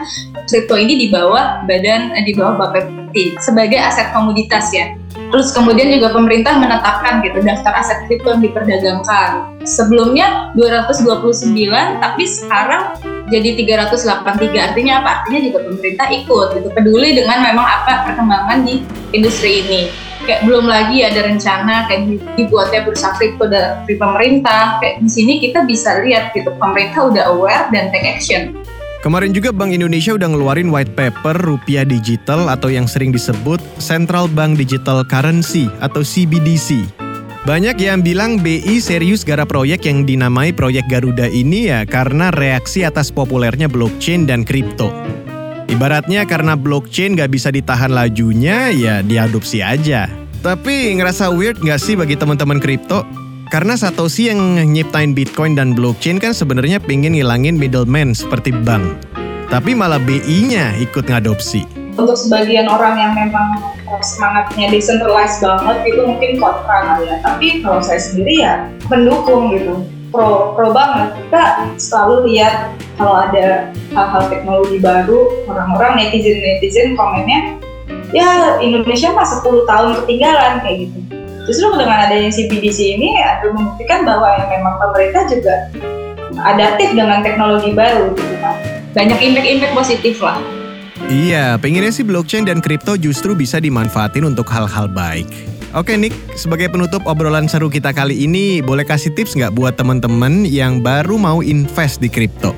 kripto 0.47 0.79
ini 0.79 0.95
di 0.95 1.07
bawah 1.11 1.67
badan 1.67 2.15
eh, 2.15 2.23
di 2.23 2.39
bawah 2.39 2.55
Bapepti 2.55 3.35
sebagai 3.43 3.83
aset 3.83 4.15
komoditas 4.15 4.71
ya 4.71 4.95
Terus 5.31 5.55
kemudian 5.55 5.91
juga 5.95 6.11
pemerintah 6.11 6.59
menetapkan 6.59 7.23
gitu 7.23 7.39
daftar 7.47 7.79
aset 7.79 8.03
kripto 8.11 8.35
yang 8.35 8.43
diperdagangkan. 8.43 9.63
Sebelumnya 9.63 10.51
229 10.59 11.55
tapi 12.03 12.25
sekarang 12.27 12.99
jadi 13.31 13.55
383. 13.63 14.75
Artinya 14.75 14.93
apa? 15.03 15.11
Artinya 15.23 15.41
juga 15.47 15.59
pemerintah 15.71 16.07
ikut 16.11 16.47
gitu, 16.59 16.69
peduli 16.75 17.15
dengan 17.15 17.47
memang 17.47 17.63
apa 17.63 18.11
perkembangan 18.11 18.59
di 18.67 18.83
industri 19.15 19.63
ini. 19.63 20.10
Kayak 20.29 20.45
belum 20.45 20.69
lagi 20.69 21.01
ada 21.01 21.21
rencana 21.25 21.89
kayak 21.89 22.21
dibuatnya 22.37 22.85
bursa 22.85 23.17
kripto 23.17 23.49
dari 23.49 23.97
pemerintah. 23.97 24.77
Kayak 24.85 25.01
di 25.01 25.11
sini 25.11 25.33
kita 25.41 25.65
bisa 25.65 26.01
lihat 26.05 26.37
gitu 26.37 26.53
pemerintah 26.61 27.09
udah 27.09 27.25
aware 27.33 27.67
dan 27.73 27.89
take 27.89 28.05
action. 28.05 28.53
Kemarin 29.01 29.33
juga 29.33 29.49
Bank 29.49 29.73
Indonesia 29.73 30.13
udah 30.13 30.29
ngeluarin 30.29 30.69
white 30.69 30.93
paper 30.93 31.33
rupiah 31.41 31.89
digital 31.89 32.53
atau 32.53 32.69
yang 32.69 32.85
sering 32.85 33.09
disebut 33.09 33.57
Central 33.81 34.29
Bank 34.29 34.61
Digital 34.61 35.01
Currency 35.09 35.73
atau 35.81 36.05
CBDC. 36.05 36.85
Banyak 37.49 37.81
yang 37.81 38.05
bilang 38.05 38.45
BI 38.45 38.77
serius 38.85 39.25
garap 39.25 39.49
proyek 39.49 39.89
yang 39.89 40.05
dinamai 40.05 40.53
proyek 40.53 40.85
Garuda 40.93 41.25
ini 41.33 41.73
ya 41.73 41.89
karena 41.89 42.29
reaksi 42.29 42.85
atas 42.85 43.09
populernya 43.09 43.65
blockchain 43.65 44.29
dan 44.29 44.45
kripto. 44.45 44.93
Ibaratnya 45.71 46.27
karena 46.27 46.59
blockchain 46.59 47.15
gak 47.15 47.31
bisa 47.31 47.55
ditahan 47.55 47.95
lajunya 47.95 48.75
ya 48.75 49.07
diadopsi 49.07 49.63
aja. 49.63 50.11
Tapi 50.43 50.99
ngerasa 50.99 51.31
weird 51.31 51.63
gak 51.63 51.79
sih 51.79 51.95
bagi 51.95 52.19
teman-teman 52.19 52.59
kripto? 52.59 53.07
Karena 53.55 53.79
Satoshi 53.79 54.35
yang 54.35 54.59
nyiptain 54.67 55.15
Bitcoin 55.15 55.55
dan 55.55 55.79
blockchain 55.79 56.19
kan 56.19 56.35
sebenarnya 56.35 56.83
pengen 56.83 57.15
ngilangin 57.15 57.55
middleman 57.55 58.19
seperti 58.19 58.51
bank. 58.51 58.83
Tapi 59.47 59.79
malah 59.79 60.03
BI-nya 60.03 60.75
ikut 60.83 61.07
ngadopsi. 61.07 61.63
Untuk 61.95 62.19
sebagian 62.19 62.67
orang 62.67 62.99
yang 62.99 63.15
memang 63.15 63.63
semangatnya 64.03 64.75
decentralized 64.75 65.39
banget 65.39 65.87
itu 65.87 66.03
mungkin 66.03 66.31
kontra 66.43 66.99
kali 66.99 67.15
ya. 67.15 67.17
Tapi 67.23 67.47
kalau 67.63 67.79
saya 67.79 68.03
sendiri 68.03 68.43
ya 68.43 68.67
pendukung 68.91 69.55
gitu. 69.55 69.87
Pro, 70.11 70.59
pro 70.59 70.75
banget. 70.75 71.15
Kita 71.27 71.71
selalu 71.79 72.35
lihat 72.35 72.75
kalau 72.99 73.15
ada 73.15 73.71
hal-hal 73.95 74.23
teknologi 74.27 74.83
baru, 74.83 75.47
orang-orang 75.47 76.03
netizen-netizen 76.03 76.99
komennya, 76.99 77.57
ya 78.11 78.59
Indonesia 78.59 79.15
mah 79.15 79.25
10 79.25 79.71
tahun 79.71 79.89
ketinggalan 80.03 80.61
kayak 80.67 80.79
gitu 80.91 80.99
justru 81.51 81.67
dengan 81.75 82.07
adanya 82.07 82.31
CBDC 82.31 82.79
ini 83.01 83.19
akan 83.27 83.59
membuktikan 83.59 84.07
bahwa 84.07 84.39
yang 84.39 84.49
memang 84.55 84.75
pemerintah 84.79 85.27
juga 85.27 85.55
adaptif 86.47 86.95
dengan 86.95 87.27
teknologi 87.27 87.75
baru 87.75 88.15
gitu 88.15 88.35
kan. 88.39 88.55
Banyak 88.95 89.19
impact-impact 89.19 89.75
positif 89.75 90.23
lah. 90.23 90.39
Iya, 91.11 91.59
pengennya 91.59 91.91
sih 91.91 92.07
blockchain 92.07 92.47
dan 92.47 92.63
kripto 92.63 92.95
justru 92.95 93.35
bisa 93.35 93.59
dimanfaatin 93.59 94.23
untuk 94.23 94.47
hal-hal 94.47 94.87
baik. 94.87 95.27
Oke 95.71 95.95
Nick, 95.95 96.11
sebagai 96.35 96.67
penutup 96.67 97.07
obrolan 97.07 97.47
seru 97.47 97.71
kita 97.71 97.95
kali 97.95 98.27
ini, 98.27 98.59
boleh 98.59 98.83
kasih 98.83 99.15
tips 99.15 99.39
nggak 99.39 99.55
buat 99.55 99.79
teman-teman 99.79 100.43
yang 100.43 100.83
baru 100.83 101.15
mau 101.15 101.47
invest 101.47 102.03
di 102.03 102.11
kripto? 102.11 102.51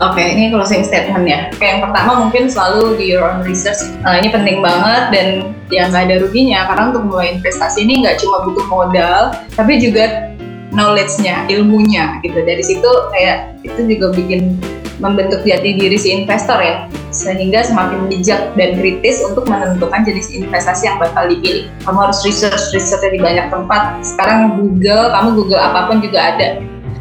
Oke, 0.00 0.16
okay, 0.16 0.32
ini 0.32 0.48
closing 0.48 0.80
statement 0.80 1.28
ya. 1.28 1.52
Kayak 1.60 1.70
yang 1.76 1.82
pertama 1.84 2.10
mungkin 2.24 2.48
selalu 2.48 2.96
di 2.96 3.12
your 3.12 3.28
own 3.28 3.44
research. 3.44 3.84
Nah, 4.00 4.16
ini 4.16 4.32
penting 4.32 4.64
banget 4.64 5.12
dan 5.12 5.28
ya 5.68 5.92
nggak 5.92 6.08
ada 6.08 6.16
ruginya 6.24 6.64
karena 6.72 6.82
untuk 6.88 7.04
mulai 7.04 7.36
investasi 7.36 7.84
ini 7.84 8.00
nggak 8.00 8.16
cuma 8.16 8.40
butuh 8.40 8.64
modal, 8.72 9.36
tapi 9.52 9.76
juga 9.76 10.32
knowledge-nya, 10.72 11.52
ilmunya 11.52 12.16
gitu. 12.24 12.40
Dari 12.40 12.64
situ 12.64 12.90
kayak 13.12 13.60
itu 13.60 13.80
juga 13.92 14.16
bikin 14.16 14.56
membentuk 14.98 15.46
jati 15.46 15.78
diri 15.78 15.94
si 15.98 16.10
investor 16.14 16.58
ya, 16.58 16.86
sehingga 17.14 17.62
semakin 17.62 18.10
bijak 18.10 18.54
dan 18.58 18.78
kritis 18.78 19.22
untuk 19.22 19.46
menentukan 19.46 20.02
jenis 20.02 20.30
investasi 20.34 20.90
yang 20.90 20.98
bakal 20.98 21.26
dipilih. 21.30 21.70
Kamu 21.86 21.98
harus 22.10 22.20
research, 22.26 22.74
research 22.74 23.06
di 23.10 23.22
banyak 23.22 23.50
tempat. 23.50 24.02
Sekarang 24.02 24.58
Google, 24.58 25.10
kamu 25.14 25.28
Google 25.38 25.62
apa 25.62 25.86
pun 25.86 26.02
juga 26.02 26.34
ada. 26.34 26.58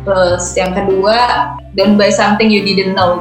Terus 0.07 0.55
yang 0.55 0.71
kedua, 0.71 1.17
don't 1.75 1.99
buy 1.99 2.07
something 2.07 2.47
you 2.47 2.63
didn't 2.63 2.95
know. 2.95 3.19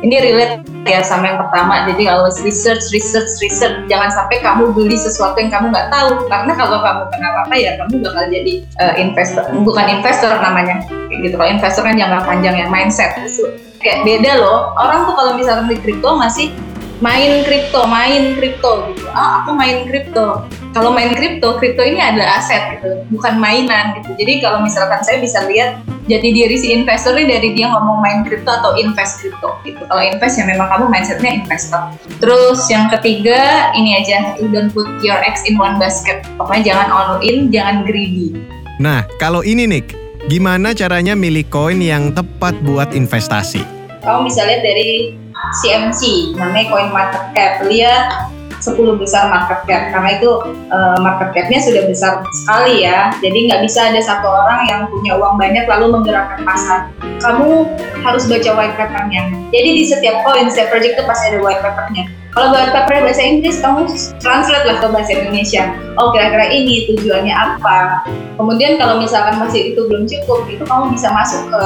Ini 0.00 0.16
relate 0.22 0.64
ya 0.86 1.02
sama 1.02 1.34
yang 1.34 1.38
pertama. 1.40 1.88
Jadi 1.88 2.06
always 2.06 2.38
research, 2.44 2.84
research, 2.92 3.28
research. 3.42 3.84
Jangan 3.90 4.12
sampai 4.12 4.38
kamu 4.44 4.70
beli 4.76 4.96
sesuatu 4.96 5.36
yang 5.40 5.50
kamu 5.50 5.72
nggak 5.72 5.88
tahu. 5.88 6.24
Karena 6.30 6.52
kalau 6.52 6.78
kamu 6.84 7.02
kenapa 7.10 7.38
apa 7.48 7.54
ya 7.56 7.70
kamu 7.80 8.04
bakal 8.04 8.24
jadi 8.28 8.52
uh, 8.80 8.94
investor. 8.96 9.44
Bukan 9.64 9.86
investor 9.88 10.32
namanya. 10.40 10.84
Gitu. 11.10 11.34
Kalau 11.34 11.48
investor 11.48 11.82
kan 11.84 11.96
jangka 11.96 12.28
panjang 12.28 12.54
ya 12.54 12.66
mindset. 12.68 13.12
So, 13.28 13.48
kayak 13.86 14.02
beda 14.02 14.42
loh. 14.42 14.74
Orang 14.74 15.06
tuh 15.06 15.14
kalau 15.14 15.32
misalkan 15.38 15.70
di 15.70 15.78
kripto 15.78 16.18
masih 16.18 16.50
main 16.98 17.44
kripto, 17.44 17.84
main 17.84 18.34
kripto 18.34 18.88
gitu. 18.92 19.04
Ah, 19.12 19.44
aku 19.44 19.52
main 19.52 19.84
kripto. 19.86 20.48
Kalau 20.72 20.92
main 20.92 21.12
kripto, 21.16 21.56
kripto 21.56 21.80
ini 21.80 22.00
adalah 22.00 22.36
aset 22.36 22.76
gitu, 22.76 23.00
bukan 23.08 23.40
mainan 23.40 23.96
gitu. 24.00 24.12
Jadi 24.16 24.44
kalau 24.44 24.60
misalkan 24.60 25.00
saya 25.00 25.24
bisa 25.24 25.44
lihat 25.48 25.80
jadi 26.04 26.28
diri 26.36 26.56
si 26.56 26.68
investor 26.72 27.16
ini 27.16 27.32
dari 27.32 27.48
dia 27.56 27.72
ngomong 27.72 28.04
main 28.04 28.20
kripto 28.28 28.48
atau 28.48 28.76
invest 28.76 29.24
kripto 29.24 29.56
gitu. 29.64 29.80
Kalau 29.88 30.02
invest 30.04 30.36
ya 30.36 30.44
memang 30.44 30.68
kamu 30.68 30.84
mindsetnya 30.92 31.32
investor. 31.40 31.80
Terus 32.20 32.68
yang 32.68 32.92
ketiga 32.92 33.72
ini 33.72 34.04
aja, 34.04 34.36
you 34.36 34.52
don't 34.52 34.72
put 34.72 34.88
your 35.00 35.16
eggs 35.24 35.44
in 35.48 35.56
one 35.56 35.80
basket. 35.80 36.24
Pokoknya 36.36 36.76
jangan 36.76 36.88
all 36.92 37.12
in, 37.24 37.48
jangan 37.48 37.84
greedy. 37.88 38.36
Nah, 38.76 39.08
kalau 39.16 39.40
ini 39.40 39.64
Nick, 39.64 39.96
gimana 40.28 40.76
caranya 40.76 41.16
milih 41.16 41.48
koin 41.48 41.80
yang 41.80 42.12
tepat 42.12 42.52
buat 42.60 42.92
investasi? 42.92 43.75
Kamu 44.06 44.22
bisa 44.22 44.46
lihat 44.46 44.62
dari 44.62 45.18
CMC, 45.62 46.32
namanya 46.38 46.66
coin 46.70 46.90
market 46.94 47.24
cap. 47.34 47.66
Lihat 47.66 48.30
10 48.62 49.02
besar 49.02 49.28
market 49.28 49.66
cap 49.66 49.82
karena 49.92 50.10
itu 50.16 50.30
uh, 50.70 50.96
market 51.02 51.34
capnya 51.34 51.58
sudah 51.58 51.82
besar 51.90 52.22
sekali 52.46 52.86
ya. 52.86 53.10
Jadi 53.18 53.50
nggak 53.50 53.66
bisa 53.66 53.90
ada 53.90 53.98
satu 53.98 54.30
orang 54.30 54.70
yang 54.70 54.80
punya 54.86 55.18
uang 55.18 55.36
banyak 55.36 55.66
lalu 55.66 55.98
menggerakkan 55.98 56.46
pasar. 56.46 56.94
Kamu 57.18 57.66
harus 58.06 58.24
baca 58.30 58.50
white 58.54 58.78
papernya. 58.78 59.26
Jadi 59.50 59.68
di 59.74 59.82
setiap 59.82 60.22
coin 60.22 60.46
setiap 60.46 60.70
project 60.70 60.94
itu 60.96 61.04
pasti 61.04 61.34
ada 61.34 61.42
white 61.42 61.60
papernya 61.60 62.06
kalau 62.36 62.52
paper 62.52 63.00
bahasa 63.00 63.24
Inggris 63.24 63.64
kamu 63.64 63.88
translate 64.20 64.68
lah 64.68 64.76
ke 64.84 64.86
bahasa 64.92 65.16
Indonesia. 65.16 65.72
Oh 65.96 66.12
kira-kira 66.12 66.52
ini 66.52 66.84
tujuannya 66.92 67.32
apa? 67.32 68.04
Kemudian 68.36 68.76
kalau 68.76 69.00
misalkan 69.00 69.40
masih 69.40 69.72
itu 69.72 69.88
belum 69.88 70.04
cukup 70.04 70.44
itu 70.44 70.60
kamu 70.68 70.92
bisa 70.92 71.08
masuk 71.16 71.48
ke 71.48 71.62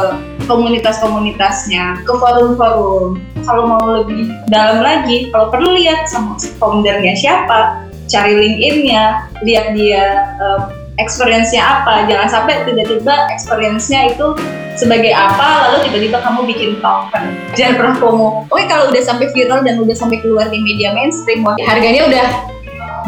komunitas-komunitasnya 0.46 2.06
ke 2.06 2.12
forum-forum. 2.14 3.18
Kalau 3.42 3.66
mau 3.66 3.82
lebih 3.98 4.30
dalam 4.46 4.86
lagi 4.86 5.26
kalau 5.34 5.50
perlu 5.50 5.74
lihat 5.74 6.06
sama 6.06 6.38
foundernya 6.62 7.18
siapa 7.18 7.90
cari 8.06 8.38
LinkedIn-nya 8.38 9.26
lihat 9.42 9.74
dia 9.74 10.30
uh, 10.38 10.70
experience-nya 11.00 11.62
apa? 11.64 12.04
Jangan 12.06 12.28
sampai 12.28 12.68
tiba-tiba 12.68 13.14
experience-nya 13.32 14.12
itu 14.12 14.36
sebagai 14.80 15.12
apa 15.12 15.68
lalu 15.68 15.76
tiba-tiba 15.90 16.24
kamu 16.24 16.40
bikin 16.48 16.70
token 16.80 17.36
jangan 17.52 17.74
pernah 17.76 17.94
promo 18.00 18.28
oke 18.48 18.64
kalau 18.64 18.88
udah 18.88 19.02
sampai 19.04 19.28
viral 19.36 19.60
dan 19.60 19.76
udah 19.76 19.92
sampai 19.92 20.24
keluar 20.24 20.48
di 20.48 20.56
media 20.56 20.96
mainstream 20.96 21.44
wah, 21.44 21.52
harganya 21.68 22.08
udah 22.08 22.26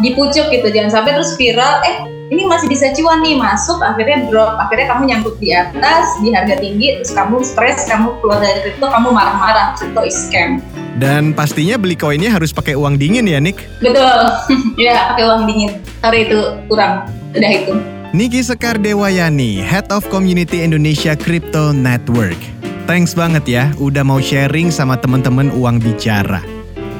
dipucuk 0.01 0.49
gitu. 0.49 0.67
Jangan 0.73 1.01
sampai 1.01 1.11
terus 1.17 1.37
viral 1.37 1.81
eh 1.85 1.97
ini 2.33 2.49
masih 2.49 2.65
bisa 2.65 2.89
cuan 2.97 3.21
nih 3.21 3.37
masuk 3.37 3.77
akhirnya 3.85 4.25
drop 4.25 4.57
akhirnya 4.57 4.89
kamu 4.89 5.01
nyangkut 5.05 5.35
di 5.37 5.53
atas 5.53 6.17
di 6.17 6.33
harga 6.33 6.57
tinggi 6.57 6.97
terus 6.97 7.13
kamu 7.13 7.45
stres 7.45 7.85
kamu 7.85 8.09
keluar 8.23 8.41
dari 8.41 8.65
kripto 8.65 8.89
kamu 8.89 9.09
marah-marah. 9.13 9.77
Kripto 9.77 10.01
is 10.01 10.17
scam. 10.17 10.61
Dan 10.97 11.33
pastinya 11.33 11.77
beli 11.77 11.97
koinnya 11.97 12.29
harus 12.29 12.53
pakai 12.53 12.77
uang 12.77 13.01
dingin 13.01 13.25
ya 13.25 13.41
Nick? 13.41 13.65
Betul. 13.81 14.29
Ya 14.81 15.13
pakai 15.13 15.23
uang 15.25 15.45
dingin. 15.45 15.81
Sorry 16.01 16.25
itu 16.25 16.41
kurang 16.69 17.22
udah 17.33 17.51
itu 17.51 17.75
Niki 18.13 18.45
Sekardewayani, 18.45 19.57
Head 19.57 19.89
of 19.89 20.05
Community 20.13 20.61
Indonesia 20.61 21.17
Crypto 21.17 21.73
Network. 21.73 22.37
Thanks 22.85 23.17
banget 23.17 23.41
ya 23.49 23.63
udah 23.81 24.05
mau 24.05 24.21
sharing 24.21 24.69
sama 24.69 25.01
teman-teman 25.01 25.49
uang 25.49 25.81
bicara. 25.81 26.45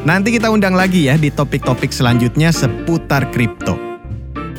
Nanti 0.10 0.34
kita 0.34 0.50
undang 0.50 0.74
lagi 0.74 1.06
ya 1.06 1.22
di 1.22 1.30
topik-topik 1.30 1.94
selanjutnya 1.94 2.50
seputar 2.50 3.30
kripto. 3.30 3.78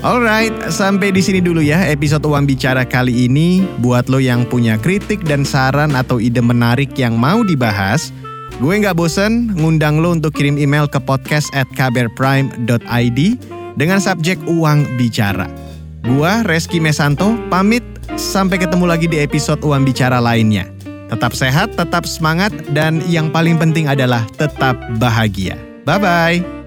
Alright, 0.07 0.55
sampai 0.71 1.11
di 1.11 1.19
sini 1.19 1.43
dulu 1.43 1.59
ya 1.59 1.91
episode 1.91 2.23
Uang 2.23 2.47
Bicara 2.47 2.87
kali 2.87 3.27
ini. 3.27 3.67
Buat 3.83 4.07
lo 4.07 4.23
yang 4.23 4.47
punya 4.47 4.79
kritik 4.79 5.27
dan 5.27 5.43
saran 5.43 5.99
atau 5.99 6.23
ide 6.23 6.39
menarik 6.39 6.95
yang 6.95 7.19
mau 7.19 7.43
dibahas, 7.43 8.15
gue 8.63 8.79
nggak 8.79 8.95
bosen 8.95 9.51
ngundang 9.59 9.99
lo 9.99 10.15
untuk 10.15 10.39
kirim 10.39 10.55
email 10.55 10.87
ke 10.87 11.03
podcast 11.03 11.51
at 11.51 11.67
kbrprime.id 11.75 13.19
dengan 13.75 13.99
subjek 13.99 14.39
Uang 14.47 14.87
Bicara. 15.01 15.64
Gua 16.05 16.45
Reski 16.45 16.85
Mesanto 16.85 17.33
pamit 17.49 17.81
sampai 18.21 18.61
ketemu 18.61 18.85
lagi 18.85 19.09
di 19.09 19.25
episode 19.25 19.65
Uang 19.65 19.89
Bicara 19.89 20.21
lainnya. 20.21 20.69
Tetap 21.09 21.33
sehat, 21.33 21.81
tetap 21.81 22.05
semangat, 22.05 22.53
dan 22.77 23.01
yang 23.09 23.33
paling 23.33 23.57
penting 23.57 23.89
adalah 23.89 24.21
tetap 24.37 24.77
bahagia. 25.01 25.57
Bye-bye. 25.89 26.64